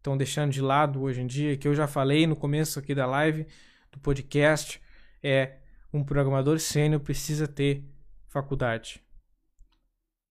[0.00, 3.06] Estão deixando de lado hoje em dia, que eu já falei no começo aqui da
[3.06, 3.46] live,
[3.92, 4.80] do podcast,
[5.22, 5.58] é
[5.92, 7.84] um programador sênior precisa ter
[8.28, 9.04] faculdade.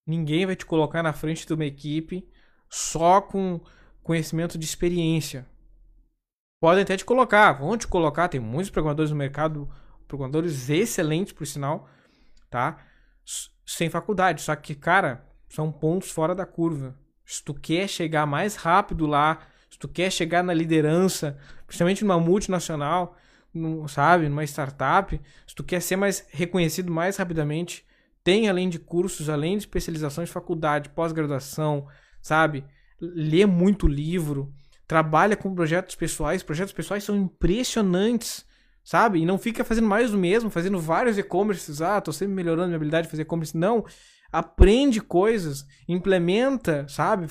[0.08, 2.28] Ninguém vai te colocar na frente de uma equipe
[2.68, 3.62] só com
[4.02, 5.46] conhecimento de experiência.
[6.60, 9.70] Podem até te colocar, vão te colocar, tem muitos programadores no mercado,
[10.08, 11.88] programadores excelentes por sinal,
[12.50, 12.84] tá?
[13.66, 16.98] Sem faculdade, só que, cara, são pontos fora da curva.
[17.24, 19.48] Se tu quer chegar mais rápido lá,
[19.80, 23.16] tu quer chegar na liderança, principalmente numa multinacional,
[23.54, 27.86] num, sabe, numa startup, se tu quer ser mais reconhecido mais rapidamente,
[28.24, 31.88] tem além de cursos, além de especializações, faculdade, pós-graduação,
[32.22, 32.66] sabe?
[33.00, 34.54] Lê muito livro,
[34.86, 38.46] trabalha com projetos pessoais, projetos pessoais são impressionantes,
[38.84, 39.20] sabe?
[39.20, 42.76] E não fica fazendo mais do mesmo, fazendo vários e-commerces, ah, tô sempre melhorando minha
[42.76, 43.56] habilidade de fazer e-commerce.
[43.58, 43.86] Não,
[44.32, 47.28] aprende coisas, implementa, sabe?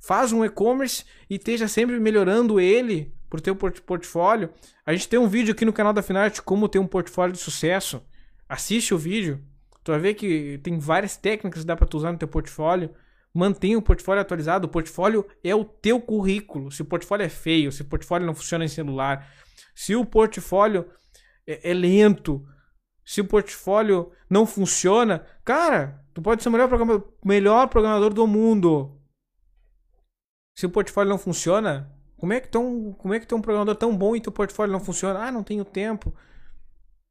[0.00, 4.50] Faz um e-commerce e esteja sempre melhorando ele por teu portfólio.
[4.84, 7.38] A gente tem um vídeo aqui no canal da Finarte como ter um portfólio de
[7.38, 8.02] sucesso.
[8.48, 9.40] Assiste o vídeo.
[9.84, 12.90] Tu vai ver que tem várias técnicas que dá para tu usar no teu portfólio.
[13.32, 14.66] Mantenha o portfólio atualizado.
[14.66, 16.70] O portfólio é o teu currículo.
[16.72, 19.28] Se o portfólio é feio, se o portfólio não funciona em celular,
[19.74, 20.86] se o portfólio
[21.46, 22.44] é, é lento,
[23.10, 28.24] se o portfólio não funciona, cara, tu pode ser o melhor programador, melhor programador do
[28.24, 28.96] mundo.
[30.56, 33.74] Se o portfólio não funciona, como é que tão, como é que tem um programador
[33.74, 35.24] tão bom e teu portfólio não funciona?
[35.26, 36.14] Ah, não tenho tempo.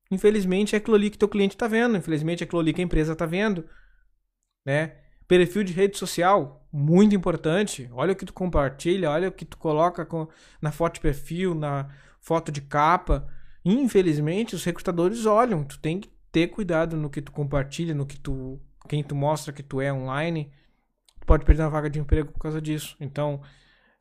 [0.10, 2.86] Infelizmente é aquilo ali que teu cliente está vendo, infelizmente é aquilo ali que a
[2.86, 3.66] empresa está vendo,
[4.66, 4.95] né?
[5.28, 7.89] Perfil de rede social, muito importante.
[7.91, 10.30] Olha o que tu compartilha, olha o que tu coloca com,
[10.62, 13.28] na foto de perfil, na foto de capa.
[13.64, 15.64] Infelizmente, os recrutadores olham.
[15.64, 19.53] Tu tem que ter cuidado no que tu compartilha, no que tu, quem tu mostra
[19.53, 20.51] que tu é online.
[21.20, 22.95] Tu pode perder uma vaga de emprego por causa disso.
[22.99, 23.41] Então,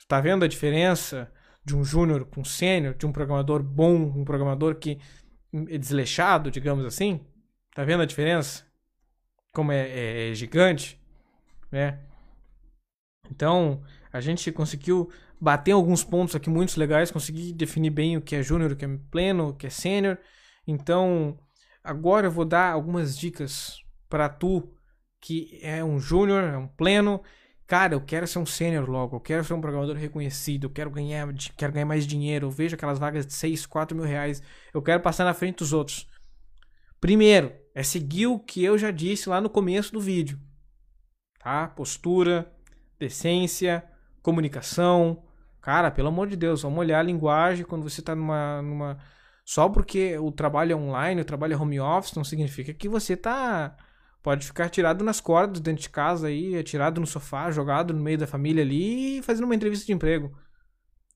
[0.06, 1.30] tá vendo a diferença
[1.64, 4.98] de um júnior para um sênior, de um programador bom, um programador que
[5.68, 7.20] é desleixado, digamos assim?
[7.74, 8.64] Tá vendo a diferença?
[9.52, 11.00] Como é, é, é gigante,
[11.70, 12.00] né?
[13.30, 13.82] Então,
[14.12, 15.11] a gente conseguiu
[15.41, 18.84] bater alguns pontos aqui muito legais, consegui definir bem o que é júnior, o que
[18.84, 20.18] é pleno, o que é sênior.
[20.66, 21.39] Então,
[21.82, 24.74] agora eu vou dar algumas dicas para tu
[25.20, 27.22] que é um júnior, é um pleno.
[27.66, 30.91] Cara, eu quero ser um sênior logo, eu quero ser um programador reconhecido, eu quero
[30.91, 34.80] ganhar, quero ganhar mais dinheiro, eu vejo aquelas vagas de 6, 4 mil reais, eu
[34.80, 36.09] quero passar na frente dos outros.
[37.01, 40.41] Primeiro, é seguir o que eu já disse lá no começo do vídeo.
[41.39, 41.68] Tá?
[41.68, 42.51] Postura,
[42.99, 43.84] decência,
[44.22, 45.22] comunicação.
[45.61, 48.98] Cara, pelo amor de Deus, vamos olhar a linguagem quando você está numa, numa.
[49.44, 53.16] Só porque o trabalho é online, o trabalho é home office, não significa que você
[53.16, 53.76] tá.
[54.22, 58.18] Pode ficar tirado nas cordas dentro de casa aí, atirado no sofá, jogado no meio
[58.18, 60.36] da família ali, fazendo uma entrevista de emprego.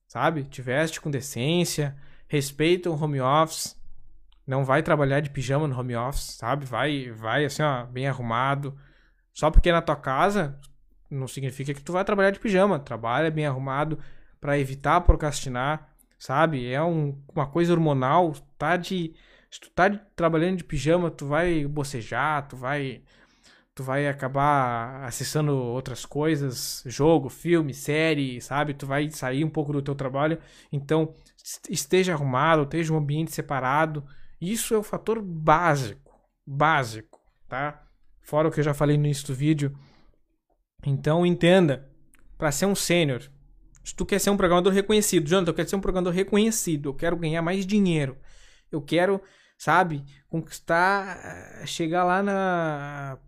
[0.06, 0.44] Sabe?
[0.44, 1.96] Te veste com decência,
[2.28, 3.76] respeita o home office.
[4.46, 6.64] Não vai trabalhar de pijama no home office, sabe?
[6.64, 8.76] Vai, vai assim, ó, bem arrumado.
[9.32, 10.58] Só porque é na tua casa,
[11.10, 12.78] não significa que tu vai trabalhar de pijama.
[12.78, 13.98] Trabalha bem arrumado
[14.42, 15.88] para evitar procrastinar,
[16.18, 16.68] sabe?
[16.68, 19.14] É um, uma coisa hormonal, tá de
[19.48, 23.02] se tu tá de, trabalhando de pijama, tu vai bocejar, tu vai
[23.74, 28.74] tu vai acabar acessando outras coisas, jogo, filme, série, sabe?
[28.74, 30.38] Tu vai sair um pouco do teu trabalho.
[30.70, 31.14] Então,
[31.70, 34.04] esteja arrumado, esteja um ambiente separado.
[34.40, 37.82] Isso é o fator básico, básico, tá?
[38.22, 39.72] Fora o que eu já falei no início do vídeo,
[40.84, 41.88] então entenda,
[42.36, 43.30] para ser um sênior,
[43.84, 46.94] se tu quer ser um programador reconhecido, Jonathan, eu quero ser um programador reconhecido, eu
[46.94, 48.16] quero ganhar mais dinheiro,
[48.70, 49.20] eu quero,
[49.58, 51.18] sabe, conquistar,
[51.62, 53.18] eh, chegar lá na,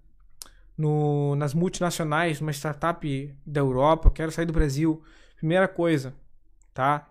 [0.77, 5.03] no, nas multinacionais, uma startup da Europa, eu quero sair do Brasil.
[5.37, 6.15] Primeira coisa,
[6.73, 7.09] tá?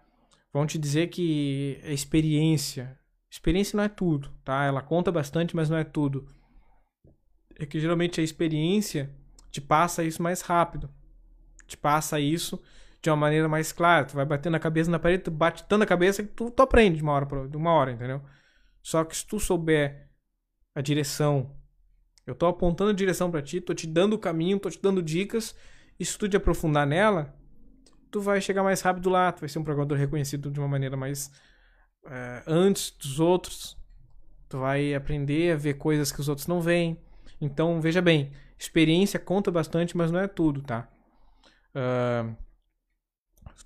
[0.52, 2.98] Vão te dizer que é experiência.
[3.30, 4.64] Experiência não é tudo, tá?
[4.64, 6.28] Ela conta bastante, mas não é tudo.
[7.60, 9.14] É que geralmente a experiência
[9.52, 10.90] te passa isso mais rápido.
[11.68, 12.62] Te passa isso
[13.04, 14.06] de uma maneira mais clara.
[14.06, 16.64] Tu vai batendo a cabeça na parede, tu bate tanto a cabeça que tu, tu
[16.64, 18.22] aprende de uma hora pra, de uma hora, entendeu?
[18.82, 20.10] Só que se tu souber
[20.74, 21.54] a direção,
[22.26, 25.04] eu tô apontando a direção para ti, tô te dando o caminho, tô te dando
[25.04, 25.54] dicas,
[26.00, 27.36] e se tu te aprofundar nela,
[28.10, 30.96] tu vai chegar mais rápido lá, tu vai ser um programador reconhecido de uma maneira
[30.96, 31.30] mais
[32.06, 33.78] é, antes dos outros.
[34.48, 36.98] Tu vai aprender a ver coisas que os outros não veem.
[37.42, 40.88] Então, veja bem, experiência conta bastante, mas não é tudo, tá?
[41.76, 42.43] Uh,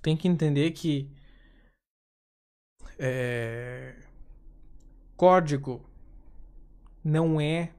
[0.02, 1.10] tem que entender que
[2.98, 3.94] é,
[5.16, 5.88] código
[7.02, 7.72] não é,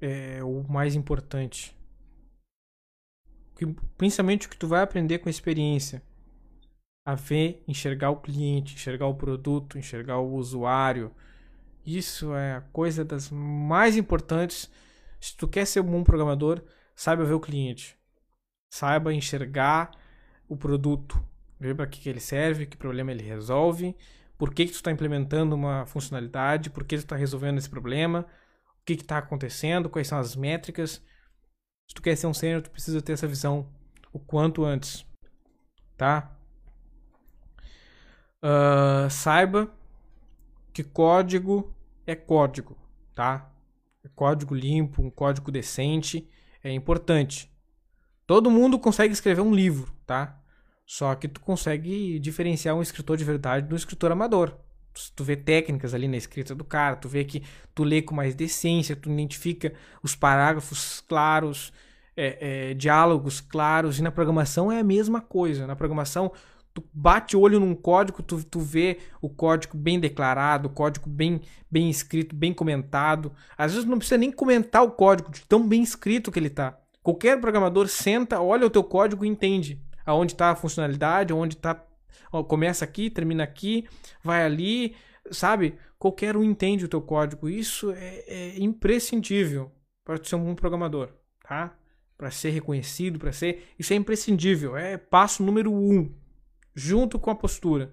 [0.00, 1.76] é, o mais importante.
[3.96, 6.02] Principalmente o que tu vai aprender com a experiência.
[7.04, 11.10] A ver, enxergar o cliente, enxergar o produto, enxergar o usuário,
[11.84, 14.70] isso é a coisa das mais importantes.
[15.18, 16.62] Se tu quer ser um bom programador,
[16.94, 17.98] saiba ver o cliente.
[18.70, 19.90] Saiba enxergar
[20.48, 21.22] o produto.
[21.60, 23.96] Ver para que, que ele serve, que problema ele resolve,
[24.36, 28.26] por que, que tu está implementando uma funcionalidade, por que tu está resolvendo esse problema,
[28.80, 31.02] o que está acontecendo, quais são as métricas.
[31.88, 33.68] Se tu quer ser um sênior, tu precisa ter essa visão
[34.12, 35.04] o quanto antes.
[35.96, 36.36] Tá?
[38.40, 39.68] Uh, saiba
[40.72, 41.74] que código
[42.06, 42.78] é código,
[43.14, 43.50] tá?
[44.14, 46.28] Código limpo, um código decente
[46.62, 47.52] é importante.
[48.26, 50.37] Todo mundo consegue escrever um livro, tá?
[50.88, 54.54] Só que tu consegue diferenciar um escritor de verdade do escritor amador.
[55.14, 57.42] Tu vê técnicas ali na escrita do cara, tu vê que
[57.74, 61.74] tu lê com mais decência, tu identifica os parágrafos claros,
[62.16, 65.66] é, é, diálogos claros, e na programação é a mesma coisa.
[65.66, 66.32] Na programação,
[66.72, 71.10] tu bate o olho num código, tu, tu vê o código bem declarado, o código
[71.10, 73.30] bem, bem escrito, bem comentado.
[73.58, 76.78] Às vezes não precisa nem comentar o código, de tão bem escrito que ele está.
[77.02, 81.84] Qualquer programador senta, olha o teu código e entende aonde está a funcionalidade, onde está.
[82.46, 83.86] Começa aqui, termina aqui,
[84.22, 84.96] vai ali,
[85.30, 85.78] sabe?
[85.98, 87.48] Qualquer um entende o teu código.
[87.48, 89.70] Isso é, é imprescindível
[90.04, 91.10] para ser um bom programador,
[91.46, 91.76] tá?
[92.16, 93.74] Para ser reconhecido, para ser.
[93.78, 94.76] Isso é imprescindível.
[94.76, 96.12] É passo número um
[96.74, 97.92] junto com a postura.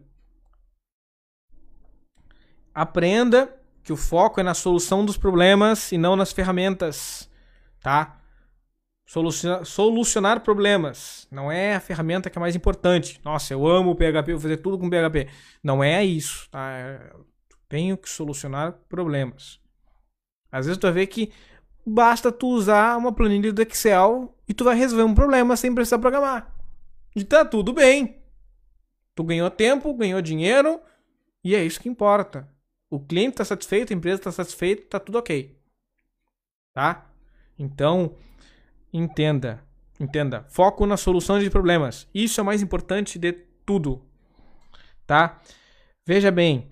[2.74, 7.30] Aprenda que o foco é na solução dos problemas e não nas ferramentas,
[7.82, 8.20] tá?
[9.06, 13.22] Solucionar, solucionar problemas não é a ferramenta que é mais importante.
[13.24, 15.30] Nossa, eu amo o PHP, vou fazer tudo com PHP.
[15.64, 17.12] Não é isso, tá?
[17.70, 19.60] Tenho que solucionar problemas.
[20.51, 21.32] Às vezes tu vai ver que
[21.86, 25.99] basta tu usar uma planilha do Excel e tu vai resolver um problema sem precisar
[25.99, 26.51] programar.
[27.16, 28.18] E tá tudo bem.
[29.14, 30.82] Tu ganhou tempo, ganhou dinheiro
[31.43, 32.49] e é isso que importa.
[32.89, 35.56] O cliente está satisfeito, a empresa está satisfeita, está tudo ok.
[36.74, 37.06] Tá?
[37.58, 38.16] Então,
[38.98, 39.64] entenda.
[40.00, 40.46] Entenda.
[40.50, 42.08] Foco na solução de problemas.
[42.14, 43.34] Isso é o mais importante de
[43.66, 44.02] tudo.
[45.06, 45.41] Tá?
[46.06, 46.70] Veja bem.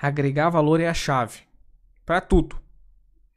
[0.00, 1.40] Agregar valor é a chave.
[2.04, 2.56] Para tudo.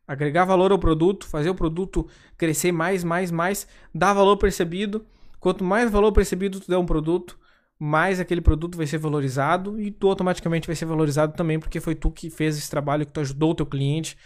[0.08, 2.08] Agregar valor ao produto, fazer o produto
[2.38, 5.06] crescer mais, mais, mais, dar valor percebido.
[5.40, 7.38] Quanto mais valor percebido tu der um produto,
[7.80, 11.96] mais aquele produto vai ser valorizado e tu automaticamente vai ser valorizado também porque foi
[11.96, 14.18] tu que fez esse trabalho, que tu ajudou o teu cliente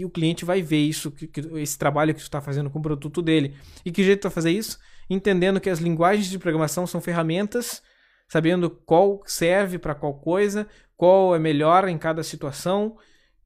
[0.00, 2.78] e o cliente vai ver isso, que, que esse trabalho que tu está fazendo com
[2.78, 3.56] o produto dele.
[3.84, 4.78] E que jeito tu vai fazer isso?
[5.08, 7.82] Entendendo que as linguagens de programação são ferramentas,
[8.28, 10.66] sabendo qual serve para qual coisa,
[10.96, 12.96] qual é melhor em cada situação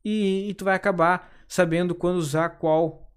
[0.04, 3.10] e, e tu vai acabar sabendo quando usar qual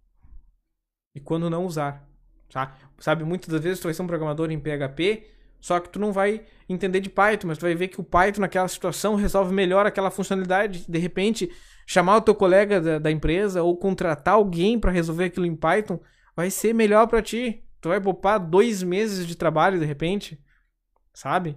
[1.13, 2.07] e quando não usar.
[2.51, 2.75] Tá?
[2.99, 5.27] Sabe, muitas das vezes tu vai ser um programador em PHP
[5.61, 8.41] só que tu não vai entender de Python, mas tu vai ver que o Python
[8.41, 10.85] naquela situação resolve melhor aquela funcionalidade.
[10.89, 11.51] De repente,
[11.85, 15.99] chamar o teu colega da, da empresa ou contratar alguém para resolver aquilo em Python
[16.35, 17.63] vai ser melhor para ti.
[17.79, 20.39] Tu vai poupar dois meses de trabalho de repente,
[21.13, 21.55] sabe?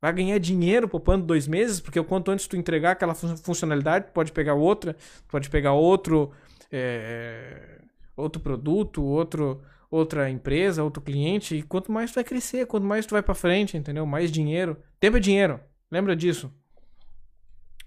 [0.00, 4.12] Vai ganhar dinheiro poupando dois meses, porque o quanto antes tu entregar aquela funcionalidade, tu
[4.12, 4.96] pode pegar outra,
[5.28, 6.32] pode pegar outro,
[6.70, 7.80] é,
[8.16, 13.06] outro produto, outro outra empresa, outro cliente, e quanto mais tu vai crescer, quanto mais
[13.06, 14.06] tu vai para frente, entendeu?
[14.06, 14.76] Mais dinheiro.
[14.98, 15.60] Tempo é dinheiro.
[15.90, 16.52] Lembra disso.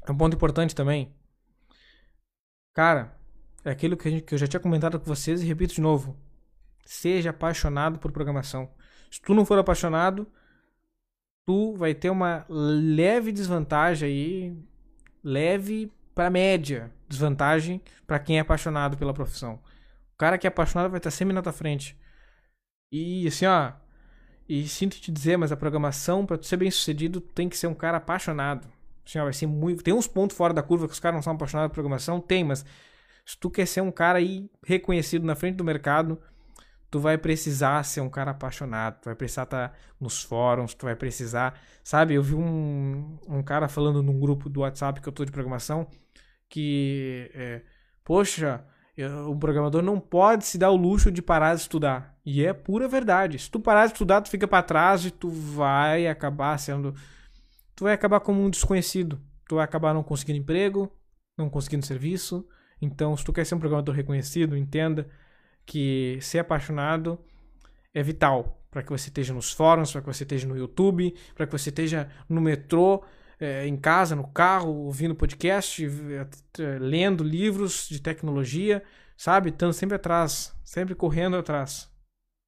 [0.07, 1.13] É um ponto importante também.
[2.73, 3.17] Cara,
[3.63, 6.17] é aquilo que, gente, que eu já tinha comentado com vocês e repito de novo.
[6.85, 8.69] Seja apaixonado por programação.
[9.11, 10.27] Se tu não for apaixonado,
[11.45, 14.57] tu vai ter uma leve desvantagem aí,
[15.23, 19.59] leve para média desvantagem para quem é apaixonado pela profissão
[20.19, 21.97] cara que é apaixonado vai estar sempre na tua frente.
[22.91, 23.73] E assim, ó.
[24.47, 27.67] E sinto te dizer, mas a programação, para tu ser bem sucedido, tem que ser
[27.67, 28.67] um cara apaixonado.
[29.05, 29.83] Assim, ó, vai ser muito.
[29.83, 32.19] Tem uns pontos fora da curva que os caras não são apaixonados por programação?
[32.19, 32.65] Tem, mas
[33.25, 36.19] se tu quer ser um cara aí reconhecido na frente do mercado,
[36.89, 40.85] tu vai precisar ser um cara apaixonado, tu vai precisar estar tá nos fóruns, tu
[40.85, 42.15] vai precisar, sabe?
[42.15, 45.87] Eu vi um, um cara falando num grupo do WhatsApp que eu tô de programação
[46.49, 47.61] que, é,
[48.03, 48.65] poxa,
[49.05, 52.17] o programador não pode se dar o luxo de parar de estudar.
[52.25, 53.39] E é pura verdade.
[53.39, 56.93] Se tu parar de estudar, tu fica para trás e tu vai acabar sendo.
[57.75, 59.19] Tu vai acabar como um desconhecido.
[59.47, 60.91] Tu vai acabar não conseguindo emprego,
[61.37, 62.47] não conseguindo serviço.
[62.81, 65.07] Então, se tu quer ser um programador reconhecido, entenda
[65.65, 67.19] que ser apaixonado
[67.93, 71.45] é vital para que você esteja nos fóruns, para que você esteja no YouTube, para
[71.45, 73.03] que você esteja no metrô,
[73.39, 75.87] é, em casa, no carro, ouvindo podcast,
[76.79, 78.83] lendo livros de tecnologia,
[79.15, 79.49] sabe?
[79.49, 81.89] Estando sempre atrás, sempre correndo atrás.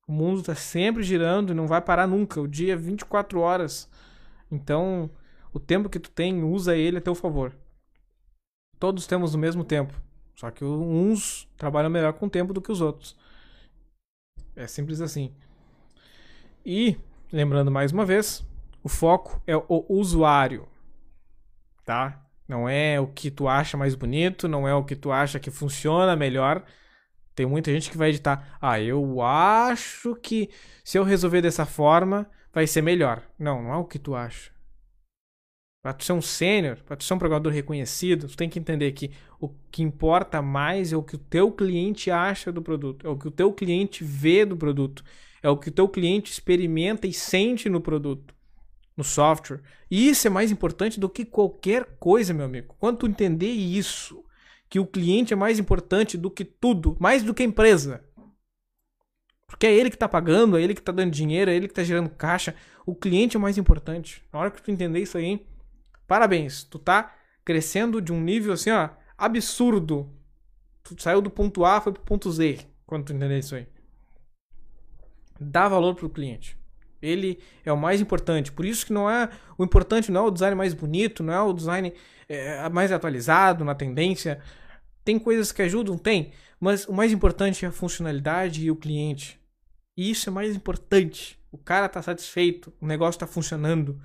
[0.08, 2.42] O mundo está sempre girando e não vai parar nunca.
[2.42, 3.89] O dia é 24 horas.
[4.52, 5.10] Então,
[5.54, 7.56] o tempo que tu tem, usa ele a teu favor.
[8.78, 9.94] Todos temos o mesmo tempo.
[10.36, 13.16] Só que uns trabalham melhor com o tempo do que os outros.
[14.56, 15.34] É simples assim.
[16.66, 16.98] E,
[17.32, 18.46] lembrando mais uma vez,
[18.84, 20.68] o foco é o usuário
[21.86, 22.26] tá?
[22.48, 25.50] Não é o que tu acha mais bonito, não é o que tu acha que
[25.50, 26.64] funciona melhor.
[27.34, 28.58] Tem muita gente que vai editar.
[28.62, 30.50] Ah, eu acho que
[30.84, 33.24] se eu resolver dessa forma vai ser melhor.
[33.40, 34.52] Não, não é o que tu acha.
[35.82, 38.92] Para tu ser um sênior, para tu ser um programador reconhecido, tu tem que entender
[38.92, 43.10] que o que importa mais é o que o teu cliente acha do produto, é
[43.10, 45.04] o que o teu cliente vê do produto,
[45.42, 48.36] é o que o teu cliente experimenta e sente no produto
[48.96, 49.62] no software.
[49.89, 52.76] E isso é mais importante do que qualquer coisa, meu amigo.
[52.80, 54.24] Quando tu entender isso,
[54.70, 58.04] que o cliente é mais importante do que tudo, mais do que a empresa.
[59.46, 61.74] Porque é ele que está pagando, é ele que está dando dinheiro, é ele que
[61.74, 62.56] está gerando caixa.
[62.86, 64.24] O cliente é mais importante.
[64.32, 65.46] Na hora que tu entender isso aí,
[66.08, 66.64] parabéns.
[66.64, 67.14] Tu tá
[67.44, 70.10] crescendo de um nível assim, ó, absurdo.
[70.84, 72.66] Tu saiu do ponto A, foi pro ponto Z.
[72.86, 73.68] Quando tu entender isso aí.
[75.38, 76.58] Dá valor pro cliente.
[77.02, 78.52] Ele é o mais importante.
[78.52, 81.41] Por isso que não é o importante não é o design mais bonito, não é
[81.41, 81.93] o design
[82.30, 84.39] é, mais atualizado na tendência.
[85.04, 89.39] Tem coisas que ajudam, tem, mas o mais importante é a funcionalidade e o cliente.
[89.97, 91.39] E isso é mais importante.
[91.52, 94.02] O cara está satisfeito, o negócio está funcionando.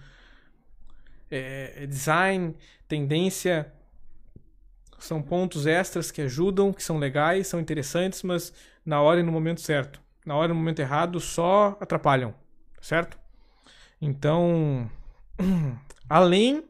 [1.31, 2.55] É, é, design,
[2.89, 3.73] tendência,
[4.99, 8.53] são pontos extras que ajudam, que são legais, são interessantes, mas
[8.85, 10.01] na hora e no momento certo.
[10.25, 12.35] Na hora e no momento errado só atrapalham,
[12.87, 13.19] certo?
[14.01, 14.91] Então,
[16.09, 16.65] além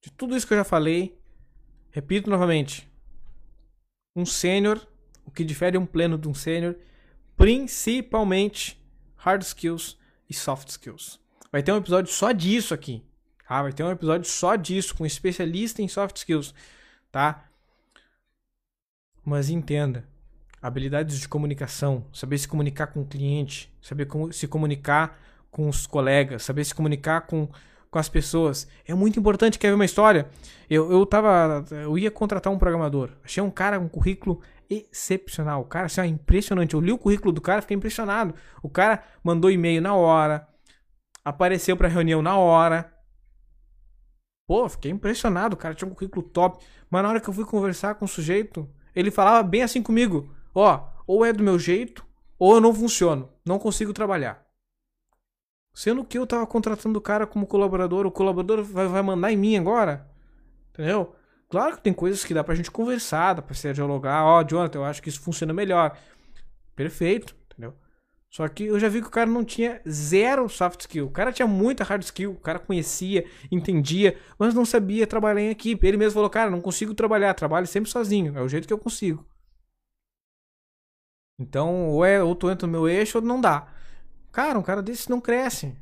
[0.00, 1.18] de tudo isso que eu já falei,
[1.90, 2.86] repito novamente:
[4.14, 4.86] um sênior,
[5.24, 6.76] o que difere um pleno de um sênior,
[7.36, 8.78] principalmente
[9.16, 9.98] hard skills
[10.28, 11.18] e soft skills.
[11.50, 13.02] Vai ter um episódio só disso aqui.
[13.48, 13.62] Tá?
[13.62, 16.54] Vai ter um episódio só disso, com um especialista em soft skills.
[17.10, 17.48] Tá?
[19.24, 20.06] Mas entenda.
[20.64, 25.86] Habilidades de comunicação, saber se comunicar com o cliente, saber como se comunicar com os
[25.86, 27.46] colegas, saber se comunicar com,
[27.90, 28.66] com as pessoas.
[28.88, 29.58] É muito importante.
[29.58, 30.26] Quer ver uma história?
[30.70, 31.66] Eu, eu tava.
[31.70, 33.10] Eu ia contratar um programador.
[33.22, 34.40] Achei um cara um currículo
[34.70, 35.60] excepcional.
[35.60, 36.72] O cara, assim, ó, impressionante.
[36.72, 38.34] Eu li o currículo do cara, fiquei impressionado.
[38.62, 40.48] O cara mandou e-mail na hora,
[41.22, 42.90] apareceu pra reunião na hora.
[44.48, 45.52] Pô, fiquei impressionado.
[45.52, 46.64] O cara tinha um currículo top.
[46.88, 50.34] Mas na hora que eu fui conversar com o sujeito, ele falava bem assim comigo:
[50.54, 52.06] Ó, ou é do meu jeito,
[52.38, 53.30] ou eu não funciono.
[53.44, 54.44] Não consigo trabalhar.
[55.74, 59.36] Sendo que eu tava contratando o cara como colaborador, o colaborador vai, vai mandar em
[59.36, 60.08] mim agora.
[60.72, 61.14] Entendeu?
[61.48, 64.24] Claro que tem coisas que dá pra gente conversar, dá pra se dialogar.
[64.24, 65.96] Ó, oh, Jonathan, eu acho que isso funciona melhor.
[66.76, 67.74] Perfeito, entendeu?
[68.30, 71.06] Só que eu já vi que o cara não tinha zero soft skill.
[71.06, 72.32] O cara tinha muita hard skill.
[72.32, 75.86] O cara conhecia, entendia, mas não sabia trabalhar em equipe.
[75.86, 78.36] Ele mesmo falou, cara, não consigo trabalhar, trabalho sempre sozinho.
[78.36, 79.24] É o jeito que eu consigo.
[81.38, 83.66] Então, ou, é, ou tu entra no meu eixo ou não dá.
[84.30, 85.76] Cara, um cara desse não cresce.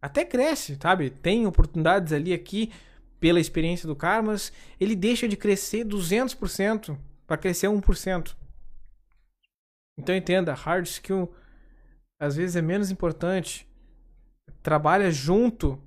[0.00, 1.10] Até cresce, sabe?
[1.10, 2.72] Tem oportunidades ali aqui
[3.18, 6.96] pela experiência do cara, mas ele deixa de crescer 200%
[7.26, 8.36] para crescer 1%.
[9.98, 11.32] Então entenda, hard skill
[12.18, 13.66] às vezes é menos importante.
[14.62, 15.80] Trabalha junto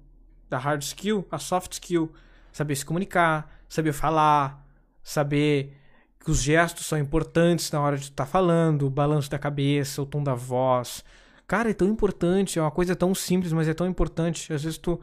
[0.49, 2.11] da hard skill a soft skill.
[2.51, 4.65] Saber se comunicar, saber falar,
[5.03, 5.77] saber
[6.23, 10.01] que os gestos são importantes na hora de estar tá falando, o balanço da cabeça,
[10.01, 11.03] o tom da voz.
[11.47, 14.53] Cara, é tão importante, é uma coisa tão simples, mas é tão importante.
[14.53, 14.99] Às vezes tu,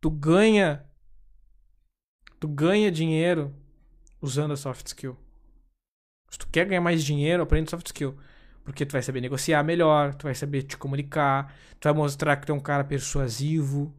[0.00, 0.84] tu ganha
[2.40, 3.54] tu ganha dinheiro
[4.20, 5.16] usando a soft skill.
[6.30, 8.16] Se tu quer ganhar mais dinheiro, aprende soft skill.
[8.64, 12.46] Porque tu vai saber negociar melhor, tu vai saber te comunicar, tu vai mostrar que
[12.46, 13.94] tu é um cara persuasivo,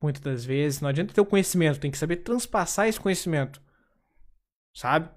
[0.00, 0.80] muitas das vezes.
[0.80, 3.60] Não adianta ter o conhecimento, tem que saber transpassar esse conhecimento.
[4.74, 5.08] Sabe?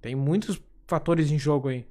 [0.00, 1.86] Tem muitos fatores em jogo aí.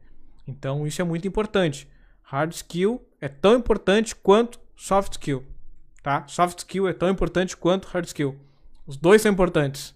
[0.47, 1.87] Então isso é muito importante.
[2.21, 5.43] Hard skill é tão importante quanto soft skill.
[6.01, 6.27] Tá?
[6.27, 8.39] Soft skill é tão importante quanto hard skill.
[8.85, 9.95] Os dois são importantes.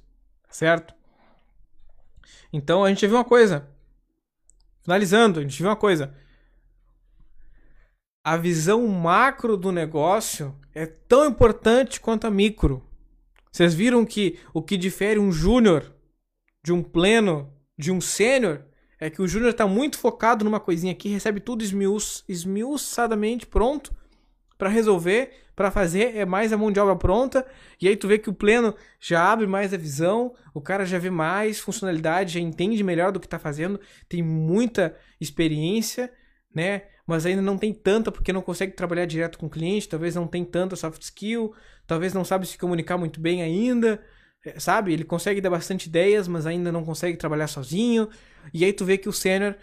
[0.49, 0.93] Certo?
[2.51, 3.68] Então a gente viu uma coisa.
[4.82, 6.16] Finalizando, a gente viu uma coisa.
[8.24, 12.84] A visão macro do negócio é tão importante quanto a micro.
[13.51, 15.91] Vocês viram que o que difere um júnior
[16.64, 18.65] de um pleno, de um sênior,
[18.99, 23.95] é que o júnior está muito focado numa coisinha aqui, recebe tudo esmiuç, esmiuçadamente pronto
[24.57, 27.47] para resolver, para fazer, é mais a mão de obra pronta,
[27.82, 30.99] e aí tu vê que o pleno já abre mais a visão, o cara já
[30.99, 36.11] vê mais funcionalidade, já entende melhor do que está fazendo, tem muita experiência,
[36.53, 36.82] né?
[37.07, 40.27] Mas ainda não tem tanta porque não consegue trabalhar direto com o cliente, talvez não
[40.27, 41.53] tem tanta soft skill,
[41.88, 44.01] talvez não sabe se comunicar muito bem ainda,
[44.57, 44.93] sabe?
[44.93, 48.09] Ele consegue dar bastante ideias, mas ainda não consegue trabalhar sozinho.
[48.53, 49.55] E aí tu vê que o sênior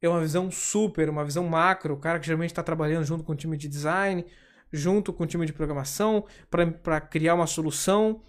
[0.00, 3.32] é uma visão super, uma visão macro, o cara que geralmente está trabalhando junto com
[3.32, 4.24] o time de design,
[4.72, 8.20] junto com o time de programação para criar uma solução,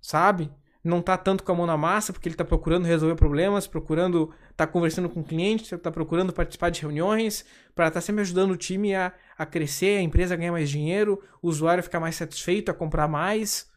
[0.00, 0.50] sabe?
[0.82, 4.32] Não tá tanto com a mão na massa, porque ele está procurando resolver problemas, procurando
[4.56, 7.44] tá conversando com o cliente, está procurando participar de reuniões,
[7.74, 10.70] para estar tá sempre ajudando o time a, a crescer, a empresa a ganhar mais
[10.70, 13.69] dinheiro, o usuário ficar mais satisfeito, a comprar mais.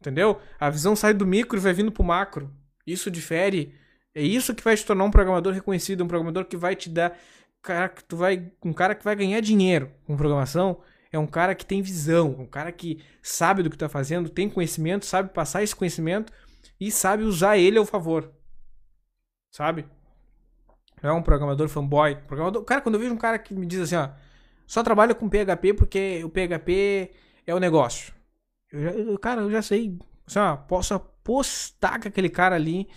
[0.00, 0.40] Entendeu?
[0.58, 2.52] A visão sai do micro e vai vindo pro macro.
[2.86, 3.74] Isso difere.
[4.14, 7.18] É isso que vai te tornar um programador reconhecido, um programador que vai te dar.
[7.62, 10.80] Cara, que tu vai, um cara que vai ganhar dinheiro com programação
[11.12, 14.48] é um cara que tem visão, um cara que sabe do que está fazendo, tem
[14.48, 16.32] conhecimento, sabe passar esse conhecimento
[16.80, 18.30] e sabe usar ele ao favor.
[19.50, 19.86] Sabe?
[21.02, 22.16] Não é um programador fanboy.
[22.26, 22.62] Programador...
[22.64, 24.10] Cara, quando eu vejo um cara que me diz assim, ó,
[24.66, 27.10] só trabalha com PHP porque o PHP
[27.46, 28.15] é o negócio.
[28.76, 29.98] Eu já, eu, cara, eu já sei.
[30.26, 32.88] Assim, ó, posso apostar que aquele cara ali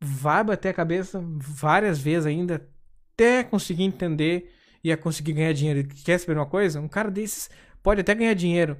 [0.00, 2.66] vai bater a cabeça várias vezes ainda
[3.14, 4.50] até conseguir entender
[4.82, 5.86] ia conseguir ganhar dinheiro.
[5.88, 6.80] Quer saber uma coisa?
[6.80, 7.50] Um cara desses
[7.82, 8.78] pode até ganhar dinheiro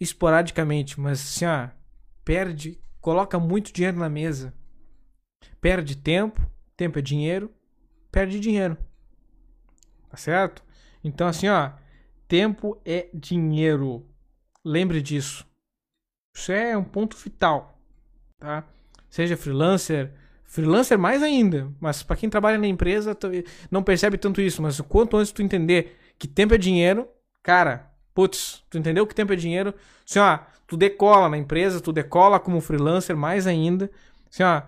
[0.00, 1.68] esporadicamente, mas assim, ó,
[2.24, 4.52] perde, coloca muito dinheiro na mesa.
[5.60, 6.40] Perde tempo,
[6.76, 7.52] tempo é dinheiro,
[8.10, 8.76] perde dinheiro.
[10.10, 10.62] Tá certo?
[11.02, 11.72] Então assim, ó,
[12.26, 14.06] tempo é dinheiro.
[14.64, 15.46] Lembre disso.
[16.34, 17.78] Isso é um ponto vital.
[18.38, 18.64] tá?
[19.10, 20.12] Seja freelancer,
[20.44, 23.16] freelancer mais ainda, mas para quem trabalha na empresa
[23.70, 27.08] não percebe tanto isso, mas o quanto antes tu entender que tempo é dinheiro,
[27.42, 29.74] cara, putz, tu entendeu que tempo é dinheiro?
[30.08, 33.90] Assim, ó, tu decola na empresa, tu decola como freelancer mais ainda.
[34.30, 34.62] Assim, ó,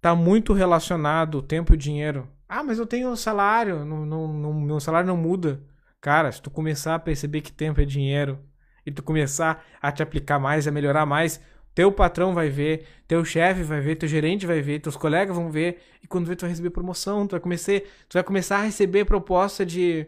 [0.00, 2.28] tá muito relacionado tempo e dinheiro.
[2.48, 5.62] Ah, mas eu tenho salário, não, não, não, meu salário não muda.
[6.00, 8.38] Cara, se tu começar a perceber que tempo é dinheiro
[8.86, 11.40] e tu começar a te aplicar mais, a melhorar mais,
[11.74, 15.50] teu patrão vai ver, teu chefe vai ver, teu gerente vai ver, teus colegas vão
[15.50, 18.62] ver, e quando vê tu vai receber promoção, tu vai começar, tu vai começar a
[18.62, 20.06] receber proposta de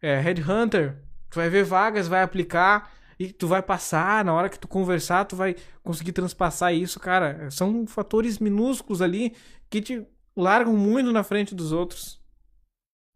[0.00, 0.96] é, headhunter,
[1.28, 5.24] tu vai ver vagas, vai aplicar e tu vai passar, na hora que tu conversar,
[5.24, 7.50] tu vai conseguir transpassar isso, cara.
[7.50, 9.34] São fatores minúsculos ali
[9.68, 10.06] que te
[10.36, 12.22] largam muito na frente dos outros.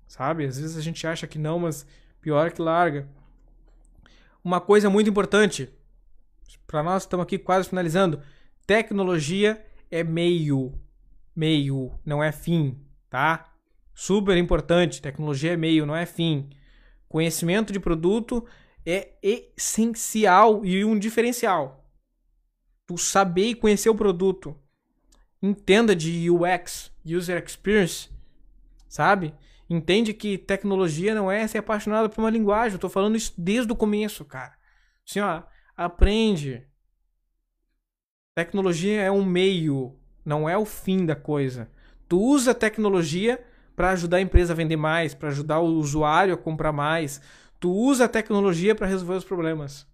[0.08, 0.44] Sabe?
[0.44, 1.86] Às vezes a gente acha que não, mas
[2.20, 3.08] pior que larga.
[4.44, 5.72] Uma coisa muito importante,
[6.66, 8.20] para nós estamos aqui quase finalizando.
[8.66, 10.72] Tecnologia é meio,
[11.34, 13.52] meio, não é fim, tá?
[13.94, 16.50] Super importante, tecnologia é meio, não é fim.
[17.08, 18.44] Conhecimento de produto
[18.84, 21.86] é essencial e um diferencial.
[22.86, 24.56] Tu saber e conhecer o produto.
[25.40, 28.08] Entenda de UX, User Experience,
[28.88, 29.34] sabe?
[29.72, 32.74] Entende que tecnologia não é ser apaixonado por uma linguagem.
[32.74, 34.54] Eu tô falando isso desde o começo, cara.
[35.08, 35.42] Assim, ó,
[35.76, 36.66] aprende.
[38.34, 41.70] Tecnologia é um meio, não é o fim da coisa.
[42.08, 43.42] Tu usa a tecnologia
[43.76, 47.20] para ajudar a empresa a vender mais, para ajudar o usuário a comprar mais,
[47.62, 49.86] Tu usa a tecnologia para resolver os problemas.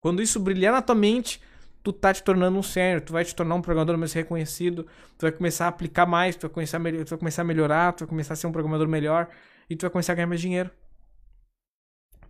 [0.00, 1.38] Quando isso brilhar na tua mente,
[1.84, 4.84] tu tá te tornando um sênior, tu vai te tornar um programador mais reconhecido,
[5.18, 8.00] tu vai começar a aplicar mais, tu vai começar tu vai começar a melhorar, tu
[8.00, 9.28] vai começar a ser um programador melhor
[9.68, 10.70] e tu vai começar a ganhar mais dinheiro.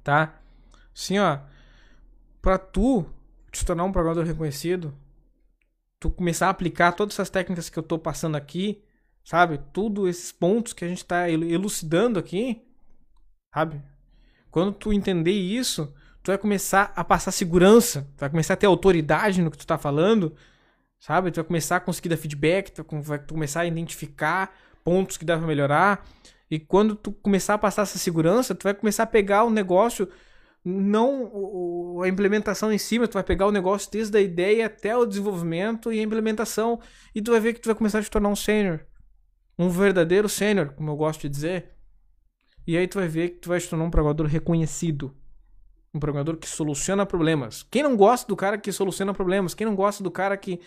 [0.02, 0.42] Tá?
[0.92, 1.38] Sim, ó.
[2.42, 3.06] Pra tu
[3.52, 4.92] te tornar um programador reconhecido,
[6.00, 8.84] tu começar a aplicar todas essas técnicas que eu tô passando aqui,
[9.24, 9.60] sabe?
[9.72, 12.60] Tudo esses pontos que a gente tá elucidando aqui,
[13.54, 13.80] sabe?
[14.50, 15.94] Quando tu entender isso,
[16.24, 19.66] tu vai começar a passar segurança, tu vai começar a ter autoridade no que tu
[19.66, 20.34] tá falando,
[20.98, 21.30] sabe?
[21.30, 25.36] Tu vai começar a conseguir dar feedback, tu vai começar a identificar pontos que dá
[25.36, 26.06] pra melhorar.
[26.50, 30.08] E quando tu começar a passar essa segurança, tu vai começar a pegar o negócio,
[30.64, 35.04] não a implementação em cima, tu vai pegar o negócio desde a ideia até o
[35.04, 36.80] desenvolvimento e a implementação.
[37.14, 38.80] E tu vai ver que tu vai começar a te tornar um sênior.
[39.58, 41.74] Um verdadeiro sênior, como eu gosto de dizer.
[42.66, 45.14] E aí tu vai ver que tu vai se tornar um programador reconhecido.
[45.94, 47.62] Um programador que soluciona problemas.
[47.70, 49.54] Quem não gosta do cara que soluciona problemas?
[49.54, 50.60] Quem não gosta do cara que,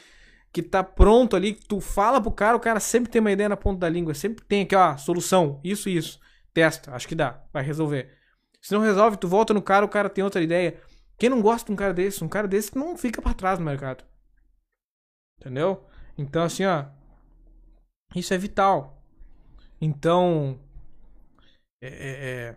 [0.53, 3.49] que tá pronto ali, que tu fala pro cara, o cara sempre tem uma ideia
[3.49, 4.13] na ponta da língua.
[4.13, 6.19] Sempre tem aqui, ó, solução, isso isso.
[6.53, 8.09] Testa, acho que dá, vai resolver.
[8.61, 10.82] Se não resolve, tu volta no cara, o cara tem outra ideia.
[11.17, 12.23] Quem não gosta de um cara desse?
[12.23, 14.03] Um cara desse não fica para trás no mercado.
[15.39, 15.86] Entendeu?
[16.17, 16.86] Então, assim, ó.
[18.15, 19.03] Isso é vital.
[19.80, 20.59] Então,
[21.82, 22.55] é, é, é,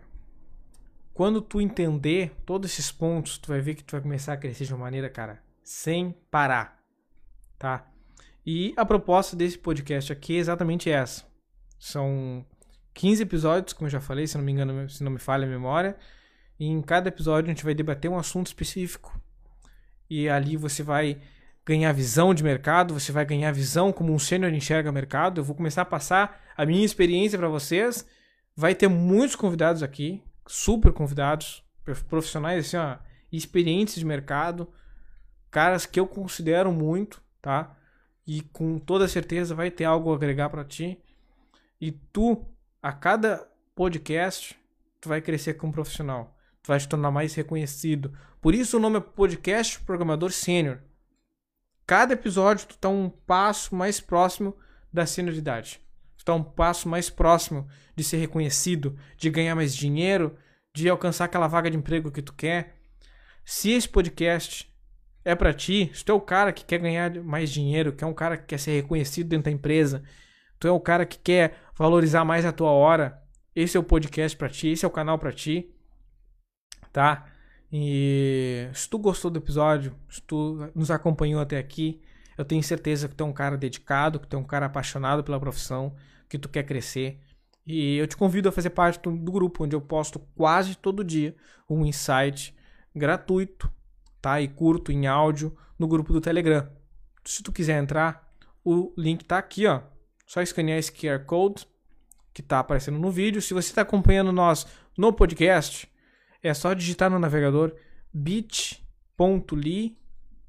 [1.21, 4.65] quando tu entender todos esses pontos, tu vai ver que tu vai começar a crescer
[4.65, 6.83] de uma maneira, cara, sem parar,
[7.59, 7.87] tá?
[8.43, 11.23] E a proposta desse podcast aqui é exatamente essa.
[11.77, 12.43] São
[12.95, 15.47] 15 episódios, como eu já falei, se não me engano, se não me falha a
[15.47, 15.95] memória.
[16.59, 19.15] E em cada episódio a gente vai debater um assunto específico.
[20.09, 21.21] E ali você vai
[21.63, 25.39] ganhar visão de mercado, você vai ganhar visão como um sênior enxerga mercado.
[25.39, 28.07] Eu vou começar a passar a minha experiência para vocês
[28.55, 31.63] Vai ter muitos convidados aqui, super convidados,
[32.07, 32.97] profissionais assim, ó,
[33.31, 34.71] experientes de mercado,
[35.49, 37.77] caras que eu considero muito, tá?
[38.25, 41.01] E com toda certeza vai ter algo a agregar para ti.
[41.79, 42.45] E tu,
[42.81, 44.57] a cada podcast,
[44.99, 46.37] tu vai crescer como profissional.
[46.61, 48.15] Tu vai te tornar mais reconhecido.
[48.39, 50.79] Por isso o nome é Podcast Programador Sênior.
[51.87, 54.55] Cada episódio tu tá um passo mais próximo
[54.93, 55.81] da senioridade
[56.21, 60.37] está um passo mais próximo de ser reconhecido, de ganhar mais dinheiro,
[60.73, 62.75] de alcançar aquela vaga de emprego que tu quer.
[63.43, 64.71] Se esse podcast
[65.23, 68.07] é para ti, se tu é o cara que quer ganhar mais dinheiro, que é
[68.07, 70.03] um cara que quer ser reconhecido dentro da empresa,
[70.59, 73.21] tu é o cara que quer valorizar mais a tua hora,
[73.55, 75.69] esse é o podcast para ti, esse é o canal para ti,
[76.91, 77.27] tá?
[77.71, 82.01] E se tu gostou do episódio, se tu nos acompanhou até aqui,
[82.37, 85.23] eu tenho certeza que tu é um cara dedicado, que tu é um cara apaixonado
[85.23, 85.95] pela profissão,
[86.27, 87.19] que tu quer crescer.
[87.71, 91.33] E eu te convido a fazer parte do, grupo, onde eu posto quase todo dia
[91.69, 92.53] um insight
[92.93, 93.71] gratuito,
[94.21, 94.41] tá?
[94.41, 96.69] E curto em áudio no grupo do Telegram.
[97.23, 98.29] Se tu quiser entrar,
[98.63, 99.81] o link tá aqui, ó.
[100.27, 101.65] Só escanear esse QR Code
[102.33, 103.41] que tá aparecendo no vídeo.
[103.41, 104.67] Se você está acompanhando nós
[104.97, 105.89] no podcast,
[106.43, 107.73] é só digitar no navegador
[108.13, 109.97] bit.ly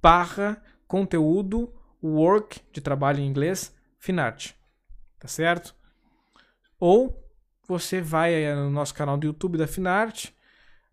[0.02, 1.72] barra conteúdo
[2.02, 4.52] work, de trabalho em inglês, Finart.
[5.20, 5.74] Tá certo?
[6.84, 7.16] Ou
[7.68, 10.30] você vai no nosso canal do YouTube da Finart,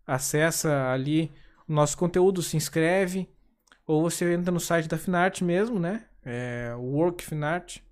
[0.06, 1.32] acessa ali
[1.66, 3.28] o nosso conteúdo, se inscreve,
[3.84, 6.06] ou você entra no site da Finart mesmo, né?
[6.24, 7.82] É workfinart.com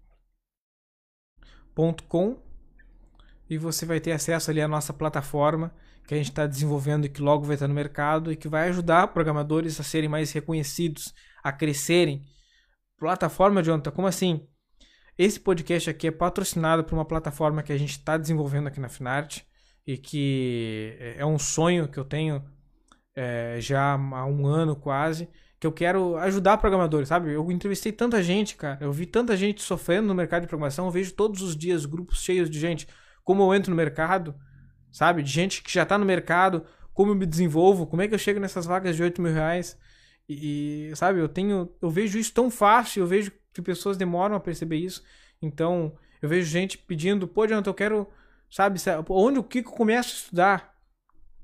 [3.51, 5.75] e você vai ter acesso ali à nossa plataforma
[6.07, 8.69] que a gente está desenvolvendo e que logo vai estar no mercado e que vai
[8.69, 11.13] ajudar programadores a serem mais reconhecidos,
[11.43, 12.25] a crescerem.
[12.97, 14.47] Plataforma, Jonathan, como assim?
[15.19, 18.89] Esse podcast aqui é patrocinado por uma plataforma que a gente está desenvolvendo aqui na
[18.89, 19.41] Finart
[19.85, 22.41] e que é um sonho que eu tenho
[23.17, 25.29] é, já há um ano quase,
[25.59, 27.33] que eu quero ajudar programadores, sabe?
[27.33, 30.93] Eu entrevistei tanta gente, cara, eu vi tanta gente sofrendo no mercado de programação, eu
[30.93, 32.87] vejo todos os dias grupos cheios de gente,
[33.25, 34.37] como eu entro no mercado,
[34.93, 35.21] sabe?
[35.21, 36.65] De gente que já está no mercado,
[36.95, 39.77] como eu me desenvolvo, como é que eu chego nessas vagas de 8 mil reais.
[40.29, 41.75] E, sabe, eu tenho.
[41.81, 45.03] Eu vejo isso tão fácil, eu vejo que pessoas demoram a perceber isso.
[45.43, 48.09] Então, eu vejo gente pedindo, pô, Jonathan, eu quero,
[48.49, 50.75] sabe, onde o que eu começo a estudar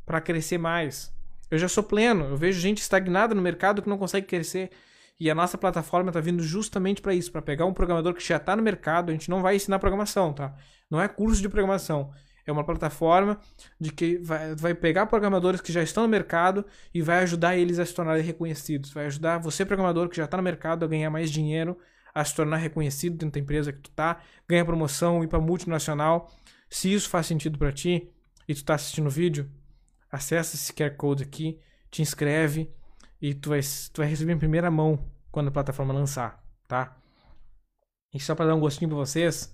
[0.07, 1.13] para crescer mais?
[1.51, 4.71] Eu já sou pleno, eu vejo gente estagnada no mercado que não consegue crescer.
[5.19, 8.37] E a nossa plataforma está vindo justamente para isso, para pegar um programador que já
[8.37, 9.11] está no mercado.
[9.11, 10.55] A gente não vai ensinar programação, tá?
[10.91, 12.11] Não é curso de programação.
[12.47, 13.39] É uma plataforma
[13.81, 17.79] de que vai, vai pegar programadores que já estão no mercado e vai ajudar eles
[17.79, 18.93] a se tornarem reconhecidos.
[18.93, 21.79] Vai ajudar você, programador que já está no mercado, a ganhar mais dinheiro,
[22.15, 26.31] a se tornar reconhecido dentro da empresa que tu tá, ganhar promoção, ir para multinacional.
[26.71, 28.11] Se isso faz sentido para ti
[28.47, 29.51] e tu está assistindo o vídeo,
[30.11, 31.59] acessa esse QR Code aqui,
[31.91, 32.73] te inscreve
[33.21, 33.61] e tu vai,
[33.93, 36.97] tu vai receber em primeira mão quando a plataforma lançar, tá?
[38.13, 39.53] E só para dar um gostinho para vocês,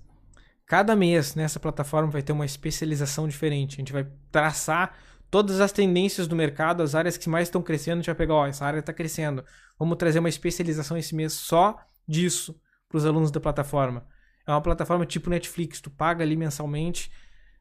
[0.71, 3.75] Cada mês nessa plataforma vai ter uma especialização diferente.
[3.75, 4.97] A gente vai traçar
[5.29, 7.95] todas as tendências do mercado, as áreas que mais estão crescendo.
[7.95, 9.45] A gente vai pegar, ó, essa área está crescendo.
[9.77, 11.77] Vamos trazer uma especialização esse mês só
[12.11, 14.07] disso para os alunos da plataforma.
[14.47, 15.81] É uma plataforma tipo Netflix.
[15.81, 17.11] Tu paga ali mensalmente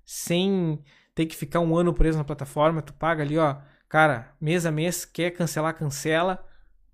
[0.05, 2.81] sem ter que ficar um ano preso na plataforma.
[2.81, 3.57] Tu paga ali, ó,
[3.87, 6.43] cara, mês a mês, quer cancelar, cancela,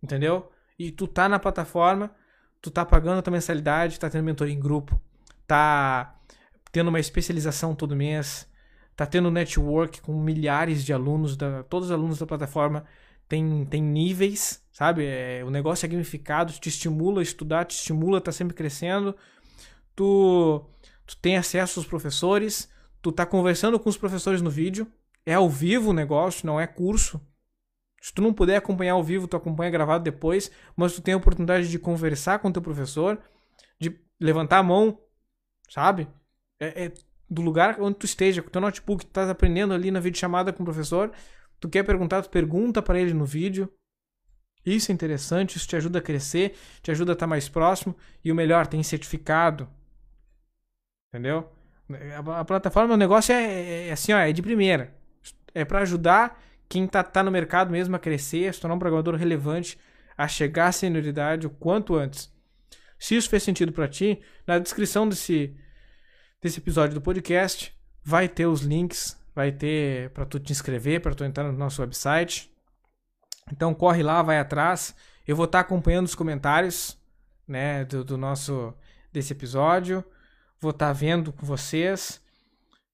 [0.03, 0.51] entendeu?
[0.77, 2.13] E tu tá na plataforma,
[2.61, 4.99] tu tá pagando a tua mensalidade, tá tendo mentoria em grupo
[5.47, 6.15] tá
[6.71, 8.49] tendo uma especialização todo mês,
[8.95, 12.85] tá tendo network com milhares de alunos, da, todos os alunos da plataforma
[13.27, 15.05] tem, tem níveis, sabe?
[15.05, 19.15] É, o negócio é gamificado, te estimula a estudar, te estimula a tá sempre crescendo.
[19.95, 20.65] Tu,
[21.05, 22.69] tu tem acesso aos professores,
[23.01, 24.87] tu tá conversando com os professores no vídeo,
[25.25, 27.19] é ao vivo o negócio, não é curso.
[28.01, 31.17] Se tu não puder acompanhar ao vivo, tu acompanha gravado depois, mas tu tem a
[31.17, 33.19] oportunidade de conversar com o teu professor,
[33.79, 34.99] de levantar a mão,
[35.67, 36.07] sabe?
[36.59, 36.91] É, é,
[37.27, 40.53] do lugar onde tu esteja, com o teu notebook, tu estás aprendendo ali na videochamada
[40.53, 41.11] com o professor,
[41.59, 43.71] tu quer perguntar, tu pergunta para ele no vídeo.
[44.65, 48.31] Isso é interessante, isso te ajuda a crescer, te ajuda a estar mais próximo e
[48.31, 49.69] o melhor, tem certificado.
[51.09, 51.49] Entendeu?
[52.25, 54.93] A, a plataforma, o negócio é, é, é, assim, ó, é de primeira.
[55.53, 58.79] É para ajudar quem tá, tá no mercado mesmo a crescer, a se tornar um
[58.79, 59.77] programador relevante,
[60.17, 62.33] a chegar à senioridade o quanto antes.
[62.97, 65.55] Se isso fez sentido para ti, na descrição desse,
[66.41, 71.13] desse episódio do podcast vai ter os links, vai ter para tu te inscrever, para
[71.13, 72.49] tu entrar no nosso website.
[73.51, 74.95] Então corre lá, vai atrás.
[75.27, 76.97] Eu vou estar tá acompanhando os comentários,
[77.47, 78.73] né, do, do nosso
[79.11, 80.03] desse episódio.
[80.59, 82.21] Vou estar tá vendo com vocês.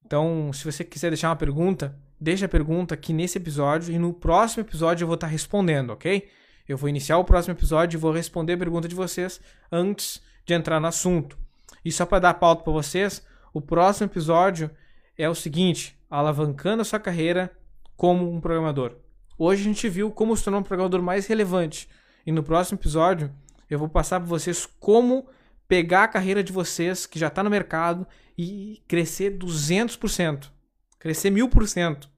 [0.05, 4.13] Então, se você quiser deixar uma pergunta, deixa a pergunta aqui nesse episódio e no
[4.13, 6.29] próximo episódio eu vou estar tá respondendo, ok?
[6.67, 9.39] Eu vou iniciar o próximo episódio e vou responder a pergunta de vocês
[9.71, 11.37] antes de entrar no assunto.
[11.83, 14.69] E só para dar pauta para vocês, o próximo episódio
[15.17, 17.51] é o seguinte: alavancando a sua carreira
[17.95, 18.97] como um programador.
[19.37, 21.89] Hoje a gente viu como se tornar um programador mais relevante.
[22.25, 23.33] E no próximo episódio
[23.69, 25.27] eu vou passar para vocês como
[25.67, 28.05] pegar a carreira de vocês que já está no mercado
[28.37, 30.49] e crescer 200%,
[30.99, 32.09] crescer 1000%.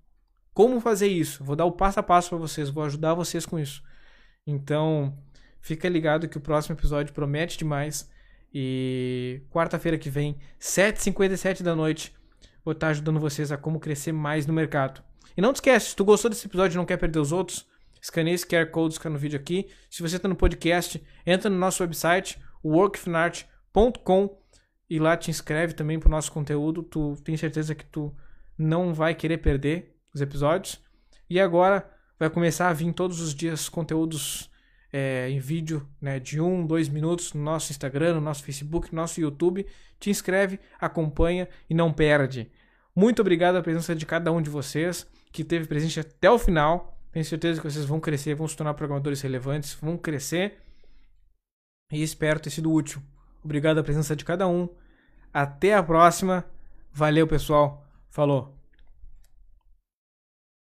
[0.53, 1.43] Como fazer isso?
[1.43, 3.83] Vou dar o passo a passo para vocês, vou ajudar vocês com isso.
[4.45, 5.17] Então,
[5.61, 8.09] fica ligado que o próximo episódio promete demais.
[8.53, 12.13] E quarta-feira que vem, 7h57 da noite,
[12.63, 15.03] vou estar ajudando vocês a como crescer mais no mercado.
[15.35, 17.67] E não te esquece, se tu gostou desse episódio e não quer perder os outros,
[18.01, 19.67] escaneie esse QR Code que no vídeo aqui.
[19.89, 24.37] Se você está no podcast, entra no nosso website, workfinart.com
[24.89, 26.83] e lá te inscreve também para o nosso conteúdo.
[26.83, 28.15] Tu tem certeza que tu
[28.57, 30.79] não vai querer perder os episódios.
[31.29, 34.51] E agora vai começar a vir todos os dias conteúdos
[34.93, 39.01] é, em vídeo né, de um, dois minutos no nosso Instagram, no nosso Facebook, no
[39.01, 39.65] nosso YouTube.
[39.99, 42.51] Te inscreve, acompanha e não perde.
[42.95, 46.95] Muito obrigado pela presença de cada um de vocês que teve presente até o final.
[47.11, 50.59] Tenho certeza que vocês vão crescer, vão se tornar programadores relevantes, vão crescer
[51.91, 53.01] E espero ter sido útil.
[53.43, 54.69] Obrigado a presença de cada um.
[55.33, 56.45] Até a próxima.
[56.91, 57.85] Valeu, pessoal.
[58.09, 58.62] Falou.